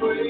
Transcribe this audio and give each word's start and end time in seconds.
free. 0.00 0.29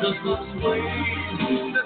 Jesus 0.00 0.16
the 0.24 0.68
way. 0.68 1.79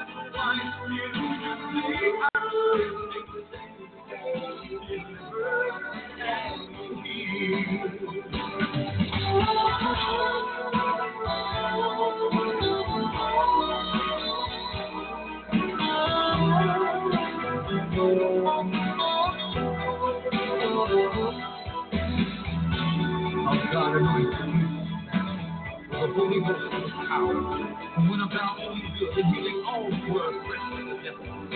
Now 28.34 28.56
only 28.60 28.82
good 28.98 29.14
to 29.16 29.22
healing 29.24 29.64
all 29.68 29.90
the 29.90 30.12
words. 30.14 30.38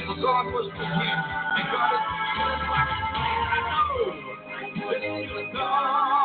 For 0.07 0.17
God 0.23 0.47
was 0.55 0.67
with 0.67 0.89
him, 0.89 1.19
and 1.59 1.67
God 1.73 1.93
is 1.95 2.01
with 4.87 5.03
him. 5.03 5.53
God. 5.55 6.18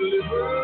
deliver. 0.00 0.59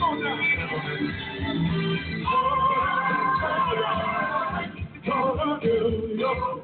Come 0.00 0.22
on 0.22 0.30
now. 6.16 6.59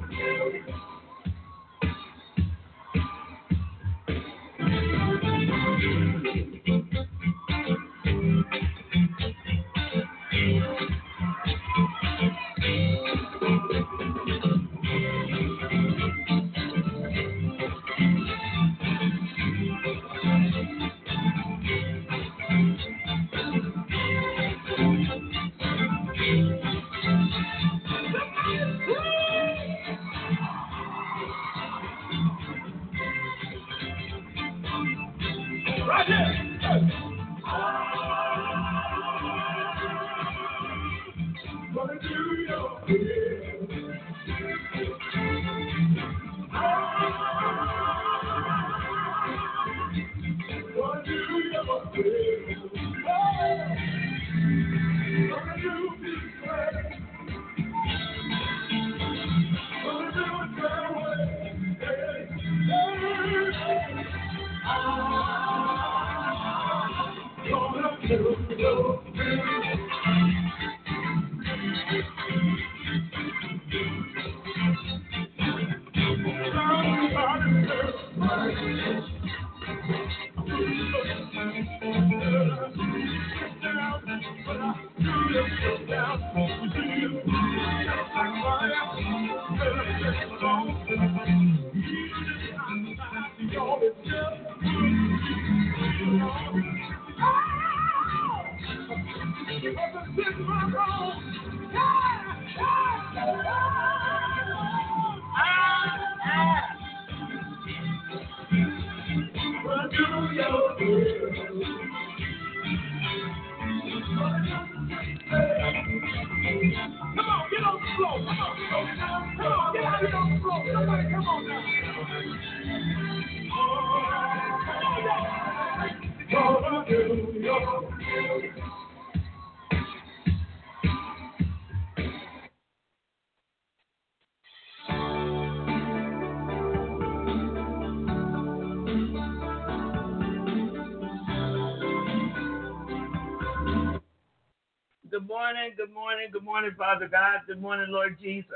Morning, 145.37 145.73
good 145.77 145.93
morning, 145.93 146.29
good 146.33 146.45
morning, 146.45 146.71
Father 146.77 147.09
God. 147.09 147.41
Good 147.47 147.61
morning, 147.61 147.87
Lord 147.89 148.17
Jesus. 148.21 148.49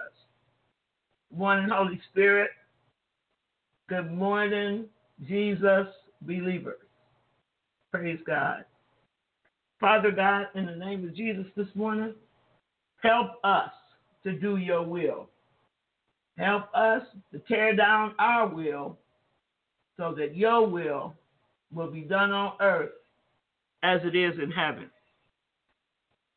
Good 1.30 1.38
morning, 1.38 1.68
Holy 1.68 2.00
Spirit. 2.10 2.50
Good 3.88 4.10
morning, 4.12 4.86
Jesus 5.26 5.86
believers. 6.22 6.89
Praise 7.92 8.20
God. 8.26 8.64
Father 9.80 10.10
God, 10.10 10.46
in 10.54 10.66
the 10.66 10.76
name 10.76 11.04
of 11.04 11.14
Jesus 11.14 11.46
this 11.56 11.66
morning, 11.74 12.14
help 13.02 13.32
us 13.42 13.70
to 14.24 14.32
do 14.32 14.56
your 14.56 14.82
will. 14.82 15.28
Help 16.38 16.68
us 16.74 17.02
to 17.32 17.38
tear 17.40 17.74
down 17.74 18.14
our 18.18 18.46
will 18.46 18.98
so 19.96 20.14
that 20.16 20.36
your 20.36 20.66
will 20.66 21.14
will 21.72 21.90
be 21.90 22.02
done 22.02 22.30
on 22.30 22.52
earth 22.60 22.90
as 23.82 24.00
it 24.04 24.14
is 24.14 24.34
in 24.42 24.50
heaven. 24.50 24.90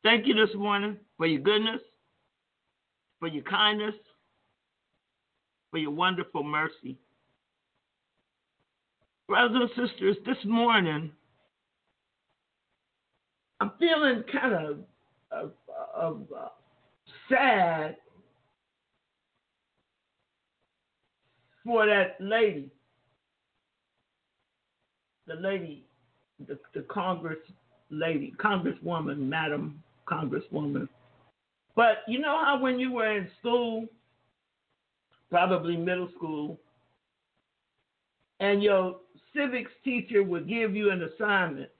Thank 0.02 0.26
you 0.26 0.34
this 0.34 0.54
morning 0.54 0.98
for 1.16 1.26
your 1.26 1.40
goodness, 1.40 1.80
for 3.20 3.28
your 3.28 3.44
kindness, 3.44 3.94
for 5.70 5.78
your 5.78 5.90
wonderful 5.90 6.42
mercy. 6.42 6.98
Brothers 9.26 9.70
and 9.76 9.88
sisters, 9.88 10.16
this 10.26 10.36
morning, 10.44 11.10
I'm 13.64 13.72
feeling 13.78 14.22
kind 14.30 14.52
of, 14.52 14.78
of, 15.30 15.52
of 15.96 16.22
uh, 16.36 16.48
sad 17.30 17.96
for 21.64 21.86
that 21.86 22.16
lady, 22.20 22.70
the 25.26 25.36
lady, 25.36 25.86
the, 26.46 26.58
the 26.74 26.82
Congress 26.90 27.38
lady, 27.88 28.34
Congresswoman, 28.36 29.16
Madam 29.16 29.82
Congresswoman. 30.06 30.86
But 31.74 32.02
you 32.06 32.18
know 32.18 32.38
how 32.44 32.58
when 32.60 32.78
you 32.78 32.92
were 32.92 33.16
in 33.16 33.28
school, 33.40 33.86
probably 35.30 35.78
middle 35.78 36.10
school, 36.18 36.60
and 38.40 38.62
your 38.62 38.96
civics 39.34 39.72
teacher 39.82 40.22
would 40.22 40.46
give 40.46 40.76
you 40.76 40.90
an 40.90 41.02
assignment, 41.04 41.70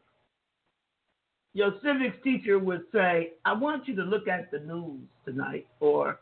your 1.54 1.72
civics 1.82 2.16
teacher 2.24 2.58
would 2.58 2.82
say, 2.92 3.30
I 3.44 3.52
want 3.52 3.86
you 3.86 3.94
to 3.96 4.02
look 4.02 4.26
at 4.26 4.50
the 4.50 4.58
news 4.58 5.00
tonight, 5.24 5.66
or 5.78 6.18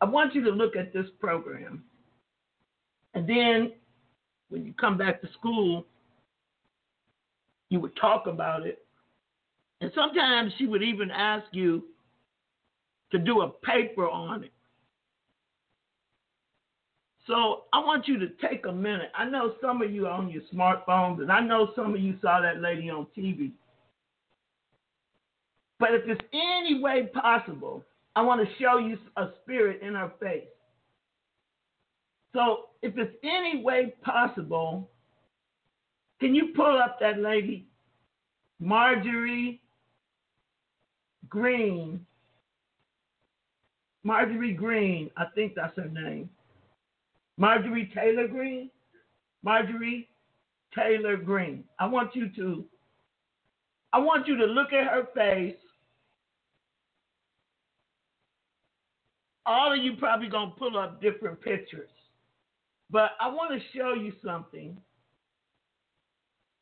I 0.00 0.04
want 0.04 0.34
you 0.34 0.44
to 0.44 0.50
look 0.50 0.76
at 0.76 0.92
this 0.92 1.06
program. 1.20 1.82
And 3.14 3.28
then 3.28 3.72
when 4.48 4.64
you 4.64 4.72
come 4.80 4.96
back 4.96 5.20
to 5.20 5.28
school, 5.38 5.84
you 7.70 7.80
would 7.80 7.96
talk 7.96 8.26
about 8.26 8.64
it. 8.64 8.84
And 9.80 9.90
sometimes 9.94 10.52
she 10.58 10.66
would 10.66 10.82
even 10.82 11.10
ask 11.10 11.46
you 11.50 11.82
to 13.10 13.18
do 13.18 13.42
a 13.42 13.48
paper 13.48 14.08
on 14.08 14.44
it. 14.44 14.52
So 17.26 17.64
I 17.72 17.78
want 17.78 18.06
you 18.06 18.18
to 18.18 18.28
take 18.48 18.66
a 18.66 18.72
minute. 18.72 19.10
I 19.16 19.24
know 19.24 19.54
some 19.60 19.82
of 19.82 19.90
you 19.90 20.06
are 20.06 20.12
on 20.12 20.28
your 20.28 20.42
smartphones, 20.54 21.20
and 21.20 21.30
I 21.30 21.40
know 21.40 21.70
some 21.74 21.94
of 21.94 22.00
you 22.00 22.16
saw 22.20 22.40
that 22.40 22.60
lady 22.60 22.90
on 22.90 23.06
TV. 23.16 23.52
But 25.82 25.94
if 25.94 26.02
it's 26.06 26.20
any 26.32 26.80
way 26.80 27.10
possible, 27.12 27.84
I 28.14 28.22
want 28.22 28.40
to 28.40 28.54
show 28.62 28.78
you 28.78 28.96
a 29.16 29.30
spirit 29.42 29.82
in 29.82 29.94
her 29.94 30.12
face. 30.20 30.44
So 32.32 32.66
if 32.82 32.96
it's 32.96 33.16
any 33.24 33.64
way 33.64 33.92
possible, 34.00 34.88
can 36.20 36.36
you 36.36 36.52
pull 36.54 36.78
up 36.78 37.00
that 37.00 37.18
lady, 37.18 37.66
Marjorie 38.60 39.60
Greene? 41.28 42.06
Marjorie 44.04 44.54
Greene, 44.54 45.10
I 45.16 45.24
think 45.34 45.56
that's 45.56 45.76
her 45.76 45.88
name. 45.88 46.30
Marjorie 47.38 47.90
Taylor 47.92 48.28
Greene? 48.28 48.70
Marjorie 49.42 50.08
Taylor 50.76 51.16
Greene. 51.16 51.64
I 51.80 51.88
want 51.88 52.14
you 52.14 52.28
to 52.36 52.64
I 53.92 53.98
want 53.98 54.28
you 54.28 54.36
to 54.36 54.44
look 54.44 54.72
at 54.72 54.86
her 54.86 55.08
face. 55.12 55.56
All 59.46 59.72
of 59.72 59.82
you 59.82 59.96
probably 59.96 60.28
gonna 60.28 60.52
pull 60.58 60.78
up 60.78 61.00
different 61.00 61.40
pictures. 61.40 61.90
But 62.90 63.12
I 63.20 63.28
want 63.28 63.50
to 63.52 63.78
show 63.78 63.94
you 63.94 64.12
something. 64.24 64.76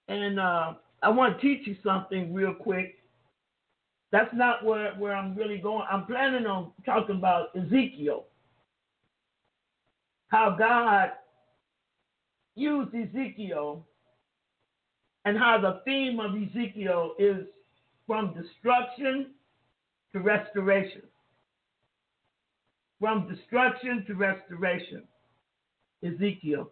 And 0.08 0.40
uh, 0.40 0.74
I 1.02 1.08
want 1.08 1.40
to 1.40 1.42
teach 1.42 1.66
you 1.66 1.76
something 1.84 2.32
real 2.32 2.54
quick. 2.54 2.96
That's 4.12 4.32
not 4.34 4.64
where, 4.64 4.92
where 4.94 5.14
I'm 5.14 5.36
really 5.36 5.58
going. 5.58 5.84
I'm 5.90 6.06
planning 6.06 6.46
on 6.46 6.72
talking 6.84 7.16
about 7.16 7.48
Ezekiel 7.56 8.26
how 10.30 10.56
God 10.56 11.10
used 12.54 12.94
Ezekiel 12.94 13.84
and 15.24 15.36
how 15.36 15.60
the 15.60 15.82
theme 15.84 16.18
of 16.20 16.32
Ezekiel 16.34 17.14
is 17.18 17.46
from 18.06 18.32
destruction 18.34 19.34
to 20.12 20.20
restoration. 20.20 21.02
From 23.00 23.26
destruction 23.34 24.04
to 24.06 24.14
restoration, 24.14 25.02
Ezekiel. 26.04 26.70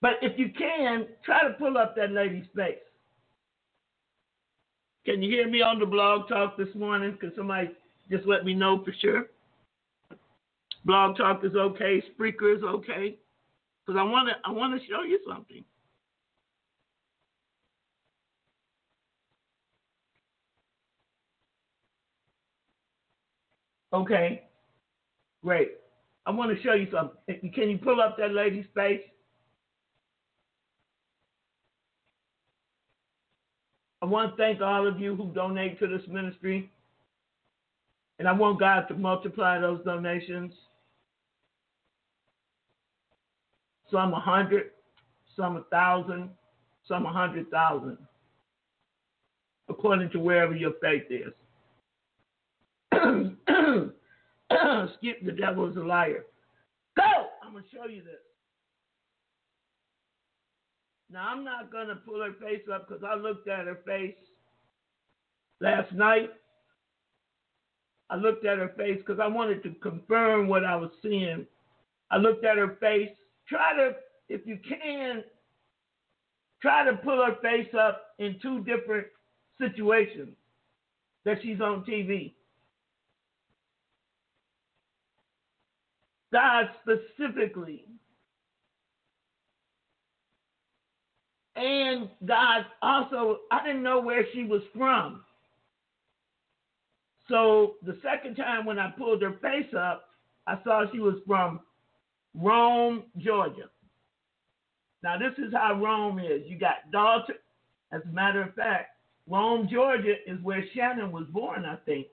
But 0.00 0.14
if 0.20 0.36
you 0.38 0.50
can, 0.56 1.06
try 1.24 1.42
to 1.46 1.54
pull 1.54 1.78
up 1.78 1.94
that 1.96 2.10
lady's 2.10 2.46
face. 2.54 2.78
Can 5.04 5.22
you 5.22 5.30
hear 5.30 5.48
me 5.48 5.62
on 5.62 5.78
the 5.78 5.86
blog 5.86 6.28
talk 6.28 6.56
this 6.56 6.74
morning? 6.74 7.16
Can 7.20 7.32
somebody 7.36 7.70
just 8.10 8.26
let 8.26 8.44
me 8.44 8.54
know 8.54 8.84
for 8.84 8.92
sure? 9.00 9.26
Blog 10.84 11.16
Talk 11.16 11.44
is 11.44 11.54
okay. 11.54 12.02
Spreaker 12.18 12.56
is 12.56 12.62
okay. 12.64 13.16
Because 13.86 13.98
I 13.98 14.02
want 14.02 14.28
to 14.28 14.34
I 14.44 14.50
want 14.50 14.80
to 14.80 14.86
show 14.88 15.02
you 15.02 15.20
something. 15.28 15.64
Okay. 23.92 24.42
Great. 25.42 25.72
I 26.24 26.30
want 26.30 26.56
to 26.56 26.62
show 26.62 26.74
you 26.74 26.86
something. 26.92 27.50
Can 27.52 27.70
you 27.70 27.78
pull 27.78 28.00
up 28.00 28.16
that 28.18 28.32
lady's 28.32 28.66
face? 28.74 29.02
I 34.00 34.06
want 34.06 34.32
to 34.32 34.36
thank 34.36 34.60
all 34.60 34.86
of 34.86 35.00
you 35.00 35.14
who 35.14 35.32
donate 35.32 35.78
to 35.80 35.86
this 35.86 36.06
ministry. 36.08 36.70
And 38.18 38.28
I 38.28 38.32
want 38.32 38.60
God 38.60 38.82
to 38.88 38.94
multiply 38.94 39.60
those 39.60 39.84
donations. 39.84 40.52
some 43.92 44.14
a 44.14 44.20
hundred, 44.20 44.70
some 45.36 45.56
a 45.56 45.62
thousand, 45.64 46.30
some 46.88 47.06
a 47.06 47.12
hundred 47.12 47.48
thousand, 47.50 47.98
according 49.68 50.10
to 50.10 50.18
wherever 50.18 50.56
your 50.56 50.72
faith 50.80 51.04
is. 51.10 51.32
Skip 54.98 55.24
the 55.24 55.32
devil 55.32 55.68
is 55.70 55.76
a 55.76 55.80
liar. 55.80 56.24
Go! 56.96 57.02
I'm 57.44 57.52
going 57.52 57.64
to 57.64 57.70
show 57.70 57.86
you 57.86 58.02
this. 58.02 58.14
Now, 61.10 61.28
I'm 61.28 61.44
not 61.44 61.70
going 61.70 61.88
to 61.88 61.96
pull 61.96 62.22
her 62.22 62.32
face 62.40 62.62
up 62.72 62.88
because 62.88 63.02
I 63.04 63.14
looked 63.14 63.48
at 63.48 63.66
her 63.66 63.80
face 63.86 64.14
last 65.60 65.92
night. 65.92 66.30
I 68.08 68.16
looked 68.16 68.44
at 68.46 68.58
her 68.58 68.72
face 68.76 68.98
because 68.98 69.20
I 69.20 69.26
wanted 69.26 69.62
to 69.62 69.70
confirm 69.82 70.48
what 70.48 70.64
I 70.64 70.76
was 70.76 70.90
seeing. 71.02 71.46
I 72.10 72.16
looked 72.18 72.44
at 72.44 72.56
her 72.56 72.76
face 72.80 73.10
try 73.48 73.74
to, 73.76 73.92
if 74.28 74.46
you 74.46 74.58
can, 74.66 75.22
try 76.60 76.84
to 76.84 76.96
pull 76.96 77.24
her 77.24 77.36
face 77.42 77.72
up 77.78 78.14
in 78.18 78.38
two 78.40 78.64
different 78.64 79.06
situations 79.60 80.34
that 81.24 81.38
she's 81.42 81.60
on 81.60 81.84
TV. 81.84 82.34
God 86.32 86.70
specifically. 86.82 87.84
And 91.54 92.08
God 92.26 92.64
also, 92.80 93.40
I 93.50 93.64
didn't 93.66 93.82
know 93.82 94.00
where 94.00 94.24
she 94.32 94.44
was 94.44 94.62
from. 94.76 95.22
So 97.28 97.74
the 97.84 97.98
second 98.02 98.36
time 98.36 98.64
when 98.64 98.78
I 98.78 98.90
pulled 98.90 99.22
her 99.22 99.34
face 99.42 99.72
up, 99.78 100.08
I 100.46 100.58
saw 100.64 100.84
she 100.92 100.98
was 100.98 101.16
from 101.26 101.60
Rome, 102.34 103.04
Georgia. 103.18 103.68
Now, 105.02 105.18
this 105.18 105.32
is 105.38 105.52
how 105.52 105.74
Rome 105.74 106.18
is. 106.18 106.42
You 106.46 106.58
got 106.58 106.90
Dalton. 106.90 107.36
As 107.92 108.00
a 108.08 108.12
matter 108.12 108.42
of 108.42 108.54
fact, 108.54 108.96
Rome, 109.28 109.68
Georgia 109.70 110.14
is 110.26 110.40
where 110.42 110.64
Shannon 110.74 111.12
was 111.12 111.26
born, 111.30 111.64
I 111.64 111.76
think. 111.84 112.06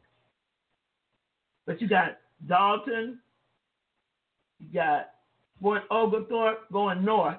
But 1.66 1.82
you 1.82 1.88
got 1.88 2.18
Dalton, 2.48 3.20
you 4.60 4.74
got 4.74 5.12
Fort 5.62 5.84
Oglethorpe 5.92 6.72
going 6.72 7.04
north. 7.04 7.38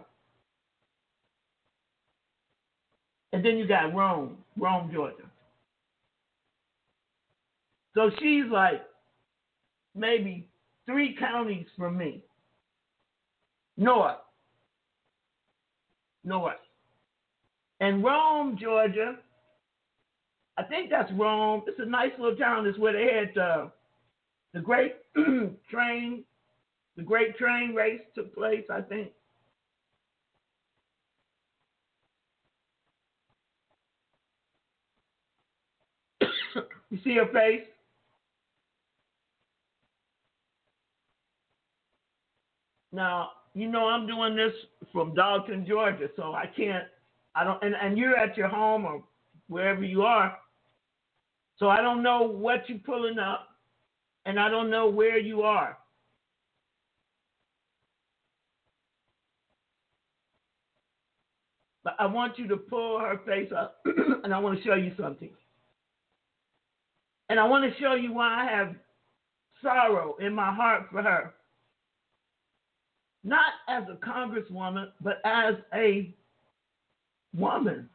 And 3.32 3.44
then 3.44 3.56
you 3.56 3.66
got 3.66 3.94
Rome, 3.94 4.38
Rome, 4.58 4.90
Georgia. 4.92 5.22
So 7.94 8.10
she's 8.18 8.44
like 8.50 8.82
maybe 9.94 10.48
three 10.86 11.16
counties 11.18 11.66
from 11.76 11.96
me 11.96 12.22
north. 13.76 14.18
North. 16.24 16.56
And 17.80 18.04
Rome, 18.04 18.58
Georgia, 18.60 19.16
I 20.58 20.62
think 20.64 20.90
that's 20.90 21.10
Rome. 21.12 21.62
It's 21.66 21.80
a 21.80 21.86
nice 21.86 22.10
little 22.18 22.36
town. 22.36 22.66
It's 22.66 22.78
where 22.78 22.92
they 22.92 23.14
had 23.14 23.38
uh, 23.38 23.66
the 24.52 24.60
great 24.60 24.96
train, 25.70 26.24
the 26.96 27.02
great 27.02 27.36
train 27.36 27.74
race 27.74 28.00
took 28.14 28.34
place, 28.34 28.64
I 28.70 28.80
think. 28.80 29.10
you 36.90 36.98
see 37.04 37.16
her 37.16 37.28
face? 37.32 37.66
Now, 42.92 43.30
you 43.54 43.68
know 43.68 43.86
I'm 43.88 44.06
doing 44.06 44.36
this 44.36 44.52
from 44.92 45.14
Dalton, 45.14 45.64
Georgia, 45.66 46.08
so 46.16 46.34
I 46.34 46.46
can't 46.46 46.84
I 47.34 47.44
don't 47.44 47.62
and, 47.62 47.74
and 47.80 47.96
you're 47.96 48.16
at 48.16 48.36
your 48.36 48.48
home 48.48 48.84
or 48.84 49.02
wherever 49.48 49.84
you 49.84 50.02
are. 50.02 50.36
So 51.58 51.68
I 51.68 51.80
don't 51.80 52.02
know 52.02 52.22
what 52.22 52.68
you're 52.68 52.78
pulling 52.78 53.18
up 53.18 53.48
and 54.24 54.38
I 54.38 54.48
don't 54.48 54.70
know 54.70 54.88
where 54.88 55.18
you 55.18 55.42
are. 55.42 55.76
But 61.79 61.79
I 61.98 62.06
want 62.06 62.38
you 62.38 62.46
to 62.48 62.56
pull 62.56 62.98
her 63.00 63.20
face 63.26 63.50
up 63.56 63.80
and 64.24 64.32
I 64.34 64.38
want 64.38 64.58
to 64.58 64.64
show 64.64 64.74
you 64.74 64.92
something. 65.00 65.30
And 67.28 67.38
I 67.40 67.46
want 67.46 67.72
to 67.72 67.80
show 67.80 67.94
you 67.94 68.12
why 68.12 68.44
I 68.46 68.56
have 68.56 68.74
sorrow 69.62 70.16
in 70.20 70.34
my 70.34 70.52
heart 70.54 70.86
for 70.90 71.02
her. 71.02 71.32
not 73.24 73.52
as 73.68 73.84
a 73.90 73.96
congresswoman, 74.04 74.88
but 75.00 75.20
as 75.24 75.54
a 75.74 76.14
woman. 77.36 77.88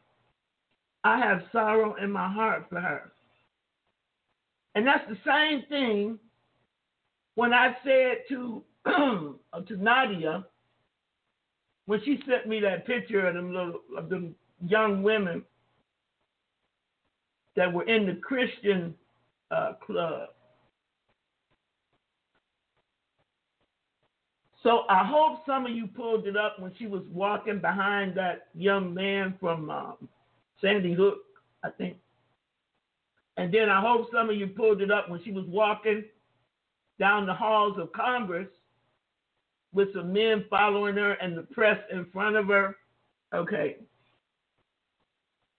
I 1.03 1.19
have 1.19 1.43
sorrow 1.51 1.95
in 1.95 2.11
my 2.11 2.31
heart 2.31 2.65
for 2.69 2.79
her. 2.79 3.11
And 4.75 4.85
that's 4.85 5.07
the 5.09 5.17
same 5.25 5.63
thing 5.69 6.19
when 7.35 7.53
I 7.53 7.75
said 7.83 8.17
to 8.29 8.63
to 8.85 9.77
Nadia 9.77 10.45
when 11.85 12.01
she 12.03 12.19
sent 12.27 12.47
me 12.47 12.59
that 12.61 12.85
picture 12.85 13.27
of 13.27 13.35
them 13.35 13.53
little 13.53 13.81
of 13.97 14.09
them 14.09 14.35
young 14.65 15.03
women 15.03 15.43
that 17.55 17.71
were 17.71 17.83
in 17.83 18.05
the 18.05 18.15
Christian 18.15 18.93
uh, 19.51 19.73
club. 19.85 20.29
So 24.63 24.81
I 24.89 25.05
hope 25.05 25.45
some 25.45 25.67
of 25.67 25.71
you 25.71 25.85
pulled 25.85 26.25
it 26.25 26.35
up 26.35 26.59
when 26.59 26.73
she 26.79 26.87
was 26.87 27.03
walking 27.11 27.59
behind 27.59 28.15
that 28.17 28.47
young 28.55 28.95
man 28.95 29.35
from 29.39 29.69
um, 29.69 30.09
Sandy 30.59 30.93
Hook, 30.93 31.19
I 31.63 31.69
think. 31.69 31.97
And 33.37 33.53
then 33.53 33.69
I 33.69 33.79
hope 33.79 34.07
some 34.11 34.29
of 34.29 34.35
you 34.35 34.47
pulled 34.47 34.81
it 34.81 34.89
up 34.89 35.07
when 35.07 35.23
she 35.23 35.31
was 35.31 35.45
walking 35.47 36.03
down 36.99 37.27
the 37.27 37.33
halls 37.33 37.77
of 37.77 37.91
Congress 37.91 38.47
with 39.75 39.93
some 39.93 40.13
men 40.13 40.45
following 40.49 40.95
her 40.95 41.13
and 41.13 41.37
the 41.37 41.43
press 41.43 41.77
in 41.91 42.05
front 42.11 42.37
of 42.37 42.47
her. 42.47 42.77
Okay. 43.33 43.75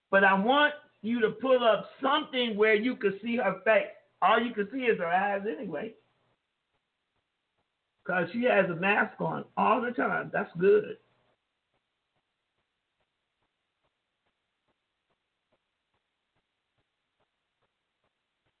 But 0.09 0.23
I 0.23 0.33
want 0.33 0.73
you 1.03 1.21
to 1.21 1.29
pull 1.29 1.63
up 1.63 1.87
something 2.01 2.57
where 2.57 2.73
you 2.73 2.95
can 2.95 3.19
see 3.23 3.37
her 3.37 3.61
face. 3.63 3.85
All 4.21 4.41
you 4.41 4.53
can 4.53 4.67
see 4.73 4.79
is 4.79 4.97
her 4.97 5.05
eyes 5.05 5.43
anyway. 5.47 5.93
Because 8.03 8.27
she 8.33 8.43
has 8.45 8.67
a 8.71 8.75
mask 8.75 9.21
on 9.21 9.45
all 9.55 9.81
the 9.81 9.91
time. 9.91 10.31
That's 10.33 10.51
good. 10.57 10.97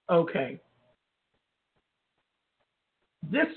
Okay. 0.09 0.61
This 3.31 3.47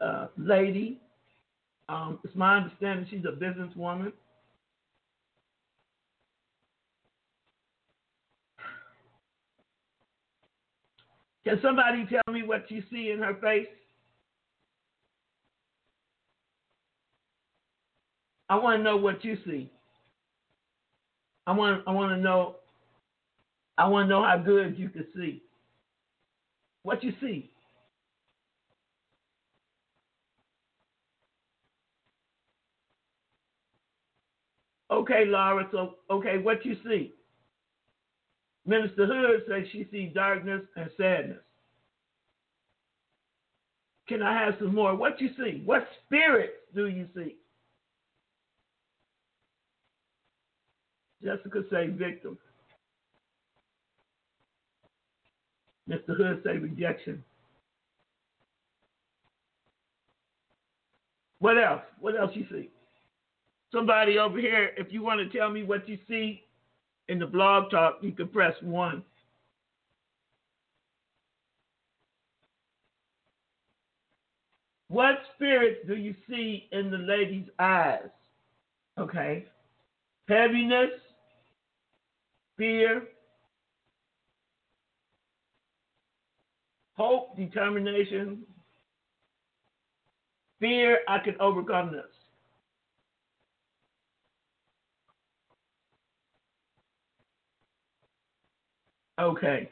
uh, 0.00 0.26
lady, 0.36 1.00
um, 1.92 2.18
it's 2.24 2.34
my 2.34 2.56
understanding 2.56 3.06
she's 3.10 3.24
a 3.26 3.36
businesswoman. 3.36 4.12
Can 11.44 11.58
somebody 11.60 12.06
tell 12.06 12.32
me 12.32 12.44
what 12.44 12.70
you 12.70 12.82
see 12.90 13.10
in 13.10 13.18
her 13.18 13.34
face? 13.42 13.66
I 18.48 18.56
want 18.56 18.78
to 18.78 18.82
know 18.82 18.96
what 18.96 19.22
you 19.22 19.36
see. 19.44 19.70
I 21.46 21.52
want 21.52 21.82
I 21.86 21.90
want 21.90 22.12
to 22.12 22.22
know 22.22 22.56
I 23.76 23.86
want 23.88 24.06
to 24.06 24.08
know 24.08 24.22
how 24.24 24.38
good 24.38 24.78
you 24.78 24.88
can 24.88 25.06
see. 25.14 25.42
What 26.84 27.04
you 27.04 27.12
see? 27.20 27.51
Okay, 34.92 35.24
Laura, 35.24 35.66
so 35.72 35.94
okay, 36.10 36.36
what 36.36 36.66
you 36.66 36.76
see? 36.84 37.14
Minister 38.66 39.06
Hood 39.06 39.42
says 39.48 39.66
she 39.72 39.88
sees 39.90 40.12
darkness 40.12 40.60
and 40.76 40.90
sadness. 40.98 41.38
Can 44.06 44.22
I 44.22 44.38
have 44.44 44.54
some 44.58 44.74
more? 44.74 44.94
What 44.94 45.18
you 45.18 45.30
see? 45.38 45.62
What 45.64 45.88
spirits 46.04 46.52
do 46.74 46.88
you 46.88 47.08
see? 47.14 47.36
Jessica 51.24 51.62
say 51.70 51.86
victim. 51.86 52.36
Mr. 55.88 56.14
Hood 56.16 56.42
say 56.44 56.58
rejection. 56.58 57.24
What 61.38 61.56
else? 61.56 61.82
What 61.98 62.14
else 62.14 62.32
you 62.34 62.44
see? 62.52 62.68
Somebody 63.72 64.18
over 64.18 64.38
here, 64.38 64.70
if 64.76 64.92
you 64.92 65.02
want 65.02 65.20
to 65.20 65.38
tell 65.38 65.50
me 65.50 65.62
what 65.62 65.88
you 65.88 65.98
see 66.06 66.42
in 67.08 67.18
the 67.18 67.26
blog 67.26 67.70
talk, 67.70 67.98
you 68.02 68.12
can 68.12 68.28
press 68.28 68.54
one. 68.60 69.02
What 74.88 75.14
spirits 75.34 75.80
do 75.86 75.96
you 75.96 76.14
see 76.28 76.68
in 76.70 76.90
the 76.90 76.98
lady's 76.98 77.48
eyes? 77.58 78.10
Okay. 78.98 79.46
Heaviness, 80.28 80.90
fear, 82.58 83.04
hope, 86.92 87.34
determination, 87.38 88.42
fear, 90.60 90.98
I 91.08 91.18
can 91.20 91.36
overcome 91.40 91.90
this. 91.90 92.11
Okay. 99.20 99.68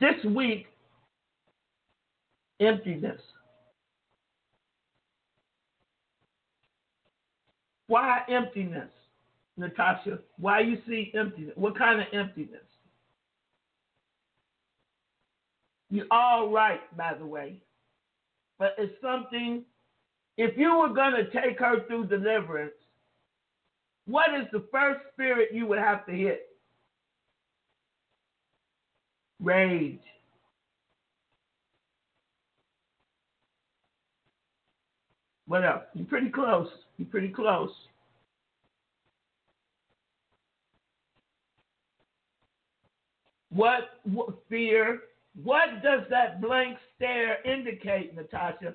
This 0.00 0.24
week, 0.24 0.66
emptiness. 2.60 3.20
Why 7.86 8.20
emptiness, 8.28 8.90
Natasha? 9.56 10.18
Why 10.38 10.60
you 10.60 10.78
see 10.86 11.12
emptiness? 11.14 11.52
What 11.56 11.76
kind 11.76 12.00
of 12.00 12.06
emptiness? 12.12 12.62
You're 15.90 16.06
all 16.10 16.50
right, 16.50 16.80
by 16.96 17.14
the 17.14 17.26
way. 17.26 17.58
But 18.58 18.74
it's 18.78 18.94
something, 19.02 19.62
if 20.38 20.56
you 20.56 20.78
were 20.78 20.88
going 20.88 21.12
to 21.12 21.30
take 21.30 21.58
her 21.58 21.86
through 21.86 22.06
deliverance, 22.06 22.72
what 24.06 24.34
is 24.34 24.46
the 24.52 24.64
first 24.72 25.00
spirit 25.12 25.50
you 25.52 25.66
would 25.66 25.78
have 25.78 26.06
to 26.06 26.12
hit? 26.12 26.53
Rage. 29.44 29.98
What 35.46 35.64
else? 35.64 35.82
You're 35.92 36.06
pretty 36.06 36.30
close. 36.30 36.68
You're 36.96 37.08
pretty 37.08 37.28
close. 37.28 37.70
What, 43.50 44.00
what 44.04 44.30
fear? 44.48 45.00
What 45.42 45.82
does 45.82 46.00
that 46.10 46.40
blank 46.40 46.78
stare 46.96 47.42
indicate, 47.44 48.16
Natasha? 48.16 48.74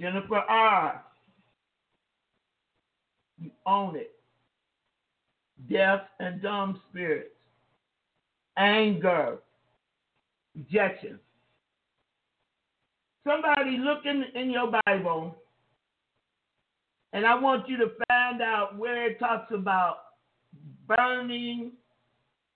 Jennifer 0.00 0.42
R. 0.48 1.02
You 3.40 3.50
own 3.66 3.96
it 3.96 4.17
deaf 5.70 6.00
and 6.20 6.40
dumb 6.40 6.80
spirits, 6.90 7.34
anger, 8.56 9.38
rejection. 10.56 11.18
Somebody 13.26 13.78
looking 13.78 14.24
in 14.34 14.50
your 14.50 14.72
Bible, 14.86 15.36
and 17.12 17.26
I 17.26 17.34
want 17.34 17.68
you 17.68 17.76
to 17.78 17.90
find 18.08 18.40
out 18.40 18.78
where 18.78 19.10
it 19.10 19.18
talks 19.18 19.52
about 19.52 19.96
burning, 20.86 21.72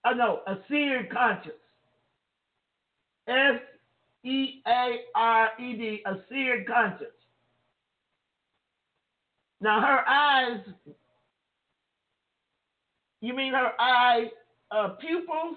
oh 0.06 0.12
no, 0.12 0.40
a 0.46 0.56
seared 0.68 1.10
conscience. 1.10 1.54
S 3.28 3.60
E 4.24 4.62
A 4.66 5.00
R 5.14 5.50
E 5.60 5.72
D, 5.74 6.02
a 6.06 6.16
seared 6.28 6.66
conscience. 6.66 7.10
Now 9.60 9.80
her 9.80 10.08
eyes 10.08 10.60
you 13.22 13.34
mean 13.34 13.54
her 13.54 13.70
eye 13.78 14.26
uh, 14.70 14.88
pupils? 15.00 15.56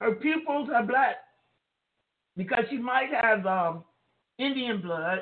Her 0.00 0.14
pupils 0.14 0.68
are 0.72 0.84
black 0.84 1.16
because 2.36 2.64
she 2.70 2.76
might 2.76 3.08
have 3.22 3.46
um, 3.46 3.84
Indian 4.38 4.80
blood. 4.80 5.20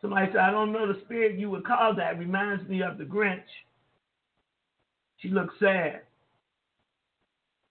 Somebody 0.00 0.26
said, 0.32 0.40
I 0.40 0.50
don't 0.50 0.72
know 0.72 0.86
the 0.86 1.00
spirit 1.04 1.38
you 1.38 1.50
would 1.50 1.64
call 1.64 1.94
that. 1.96 2.18
Reminds 2.18 2.68
me 2.68 2.82
of 2.82 2.98
the 2.98 3.04
Grinch. 3.04 3.42
She 5.18 5.28
looks 5.28 5.54
sad. 5.60 6.02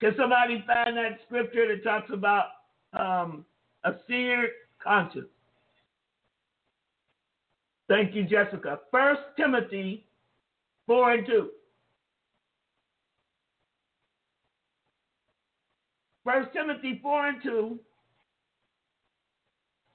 Can 0.02 0.14
somebody 0.18 0.64
find 0.66 0.98
that 0.98 1.20
scripture 1.28 1.68
that 1.68 1.84
talks 1.84 2.10
about 2.12 2.46
um, 2.94 3.46
a 3.84 3.94
seared 4.08 4.50
conscience? 4.84 5.28
Thank 7.92 8.16
you, 8.16 8.24
Jessica. 8.24 8.80
First 8.90 9.20
Timothy 9.36 10.06
4 10.88 11.12
and 11.12 11.28
2. 11.28 11.50
First 16.24 16.54
Timothy 16.54 17.00
4 17.04 17.28
and 17.28 17.44
2, 17.44 17.80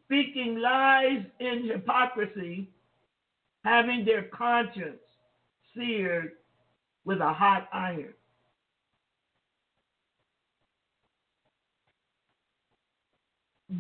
speaking 0.05 0.59
lies 0.59 1.23
in 1.41 1.71
hypocrisy, 1.73 2.69
having 3.65 4.05
their 4.05 4.25
conscience 4.25 5.01
seared 5.75 6.33
with 7.07 7.21
a 7.21 7.33
hot 7.33 7.67
iron. 7.73 8.13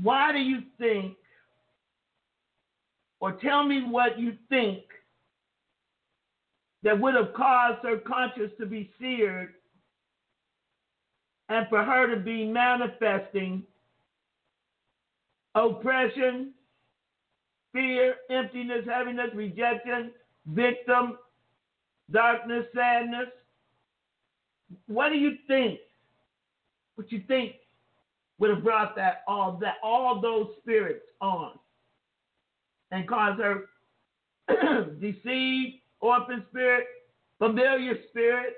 Why 0.02 0.32
do 0.32 0.38
you 0.38 0.62
think, 0.78 1.18
or 3.20 3.32
tell 3.32 3.64
me 3.64 3.82
what 3.82 4.18
you 4.18 4.36
think, 4.48 4.82
that 6.82 7.00
would 7.00 7.14
have 7.14 7.32
caused 7.34 7.84
her 7.84 7.96
conscience 7.98 8.52
to 8.60 8.64
be 8.64 8.92
seared 9.00 9.54
and 11.48 11.66
for 11.68 11.82
her 11.82 12.14
to 12.14 12.20
be 12.20 12.44
manifesting 12.46 13.64
oppression, 15.56 16.52
fear, 17.72 18.14
emptiness, 18.30 18.84
heaviness, 18.86 19.30
rejection, 19.34 20.12
victim, 20.46 21.18
darkness, 22.12 22.66
sadness. 22.72 23.28
What 24.86 25.08
do 25.08 25.18
you 25.18 25.38
think? 25.48 25.80
What 26.94 27.10
you 27.10 27.22
think 27.26 27.54
would 28.38 28.50
have 28.50 28.62
brought 28.62 28.94
that 28.96 29.22
all 29.26 29.58
that 29.60 29.76
all 29.82 30.20
those 30.20 30.48
spirits 30.60 31.04
on 31.20 31.58
and 32.90 33.08
cause 33.08 33.38
her 33.38 33.64
deceived, 35.00 35.76
orphan 36.00 36.44
spirit, 36.50 36.86
familiar 37.38 37.94
spirit, 38.10 38.54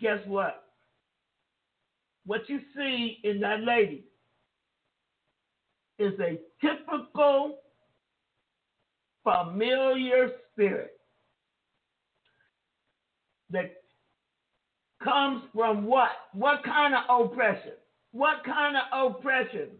guess 0.00 0.18
what? 0.26 0.64
What 2.26 2.48
you 2.48 2.60
see 2.76 3.18
in 3.24 3.40
that 3.40 3.62
lady 3.62 4.04
is 5.98 6.12
a 6.20 6.38
typical 6.60 7.58
familiar 9.22 10.30
spirit 10.52 10.92
that 13.50 13.74
comes 15.02 15.42
from 15.54 15.84
what? 15.84 16.10
What 16.32 16.62
kind 16.64 16.94
of 16.94 17.26
oppression? 17.26 17.72
What 18.14 18.44
kind 18.44 18.76
of 18.76 19.10
oppression? 19.10 19.70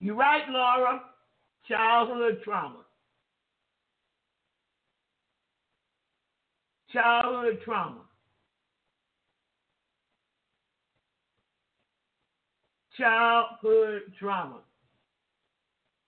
You're 0.00 0.16
right, 0.16 0.48
Laura? 0.48 1.02
Childhood 1.68 2.40
trauma. 2.42 2.84
childhood 6.92 7.58
trauma. 7.64 8.00
Childhood 12.98 14.02
trauma. 14.18 14.60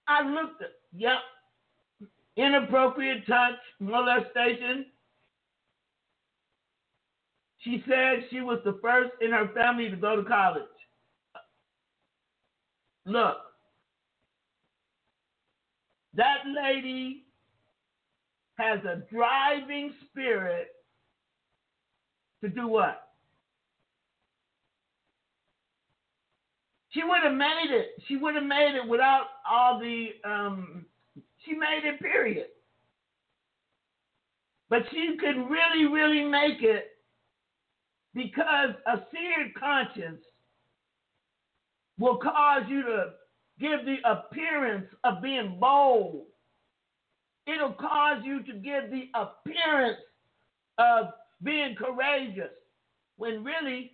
I 0.08 0.28
looked 0.28 0.62
at, 0.62 0.72
yep, 0.94 1.18
inappropriate 2.36 3.26
touch, 3.26 3.54
molestation. 3.80 4.86
She 7.64 7.82
said 7.88 8.24
she 8.30 8.40
was 8.40 8.58
the 8.64 8.78
first 8.82 9.12
in 9.20 9.30
her 9.30 9.48
family 9.54 9.88
to 9.90 9.96
go 9.96 10.16
to 10.16 10.24
college. 10.24 10.62
Look, 13.06 13.36
that 16.14 16.38
lady 16.46 17.24
has 18.58 18.80
a 18.84 19.02
driving 19.12 19.92
spirit 20.10 20.68
to 22.42 22.48
do 22.48 22.68
what? 22.68 23.08
She 26.90 27.02
would 27.04 27.22
have 27.22 27.34
made 27.34 27.70
it. 27.70 27.90
She 28.06 28.16
would 28.16 28.34
have 28.34 28.44
made 28.44 28.74
it 28.76 28.86
without 28.86 29.26
all 29.50 29.80
the. 29.80 30.08
Um, 30.24 30.84
she 31.44 31.54
made 31.54 31.82
it. 31.84 32.00
Period. 32.00 32.48
But 34.68 34.82
she 34.90 35.16
could 35.18 35.36
really, 35.50 35.86
really 35.86 36.24
make 36.24 36.62
it 36.62 36.91
because 38.14 38.70
a 38.86 39.00
seared 39.10 39.54
conscience 39.58 40.22
will 41.98 42.16
cause 42.16 42.62
you 42.68 42.82
to 42.82 43.10
give 43.60 43.84
the 43.84 43.96
appearance 44.04 44.86
of 45.04 45.22
being 45.22 45.58
bold 45.60 46.26
it'll 47.46 47.72
cause 47.72 48.22
you 48.24 48.42
to 48.42 48.52
give 48.52 48.90
the 48.90 49.08
appearance 49.14 49.98
of 50.78 51.06
being 51.42 51.74
courageous 51.74 52.52
when 53.16 53.44
really 53.44 53.92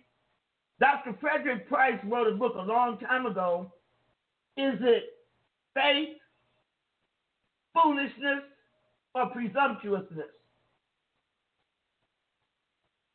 Dr. 0.79 1.15
Frederick 1.19 1.67
Price 1.67 1.99
wrote 2.05 2.27
a 2.27 2.35
book 2.35 2.53
a 2.55 2.61
long 2.61 2.97
time 2.99 3.25
ago. 3.25 3.73
Is 4.55 4.75
it 4.81 5.03
faith, 5.73 6.17
foolishness, 7.73 8.43
or 9.15 9.27
presumptuousness? 9.27 10.27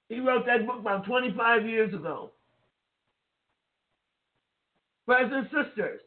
He 0.09 0.21
wrote 0.21 0.47
that 0.47 0.67
book 0.67 0.81
about 0.81 1.07
25 1.07 1.67
years 1.67 1.95
ago. 1.95 2.31
Brothers 5.07 5.33
and 5.33 5.47
sisters, 5.47 6.01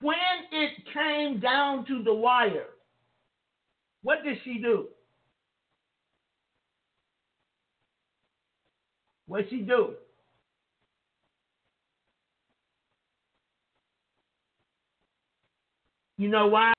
when 0.00 0.16
it 0.52 0.70
came 0.92 1.40
down 1.40 1.86
to 1.86 2.02
the 2.02 2.14
wire, 2.14 2.66
what 4.02 4.24
did 4.24 4.38
she 4.44 4.58
do? 4.58 4.88
What 9.26 9.44
she 9.48 9.58
do? 9.58 9.94
You 16.16 16.28
know 16.28 16.48
why? 16.48 16.72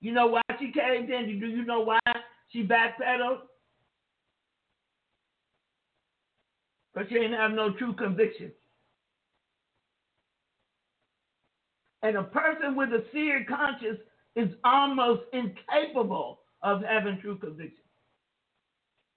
You 0.00 0.12
know 0.12 0.26
why 0.26 0.42
she 0.58 0.72
caved 0.72 1.10
in? 1.10 1.38
Do 1.40 1.46
you 1.46 1.64
know 1.64 1.80
why 1.80 2.00
she 2.50 2.66
backpedaled? 2.66 3.42
Because 6.92 7.08
she 7.08 7.14
didn't 7.14 7.34
have 7.34 7.52
no 7.52 7.72
true 7.72 7.94
conviction. 7.94 8.52
And 12.02 12.16
a 12.16 12.22
person 12.24 12.76
with 12.76 12.90
a 12.90 13.04
seared 13.12 13.46
conscience 13.46 13.98
is 14.34 14.50
almost 14.64 15.22
incapable 15.32 16.40
of 16.62 16.82
having 16.82 17.18
true 17.20 17.36
conviction. 17.38 17.84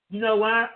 You 0.09 0.21
know 0.21 0.37
why? 0.37 0.67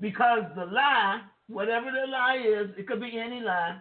Because 0.00 0.44
the 0.56 0.66
lie, 0.66 1.22
whatever 1.48 1.90
the 1.90 2.10
lie 2.10 2.36
is, 2.36 2.70
it 2.78 2.86
could 2.86 3.00
be 3.00 3.18
any 3.18 3.40
lie, 3.40 3.78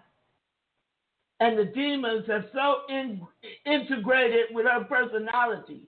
and 1.40 1.58
the 1.58 1.66
demons 1.66 2.26
have 2.28 2.46
so 2.54 2.78
in, 2.90 3.22
integrated 3.66 4.48
with 4.52 4.66
her 4.66 4.86
personality. 4.86 5.82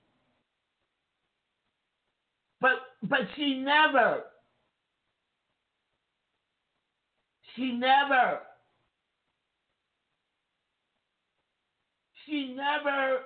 But 3.03 3.19
she 3.35 3.59
never, 3.59 4.23
she 7.55 7.73
never 7.73 8.39
she 12.27 12.53
never, 12.55 13.19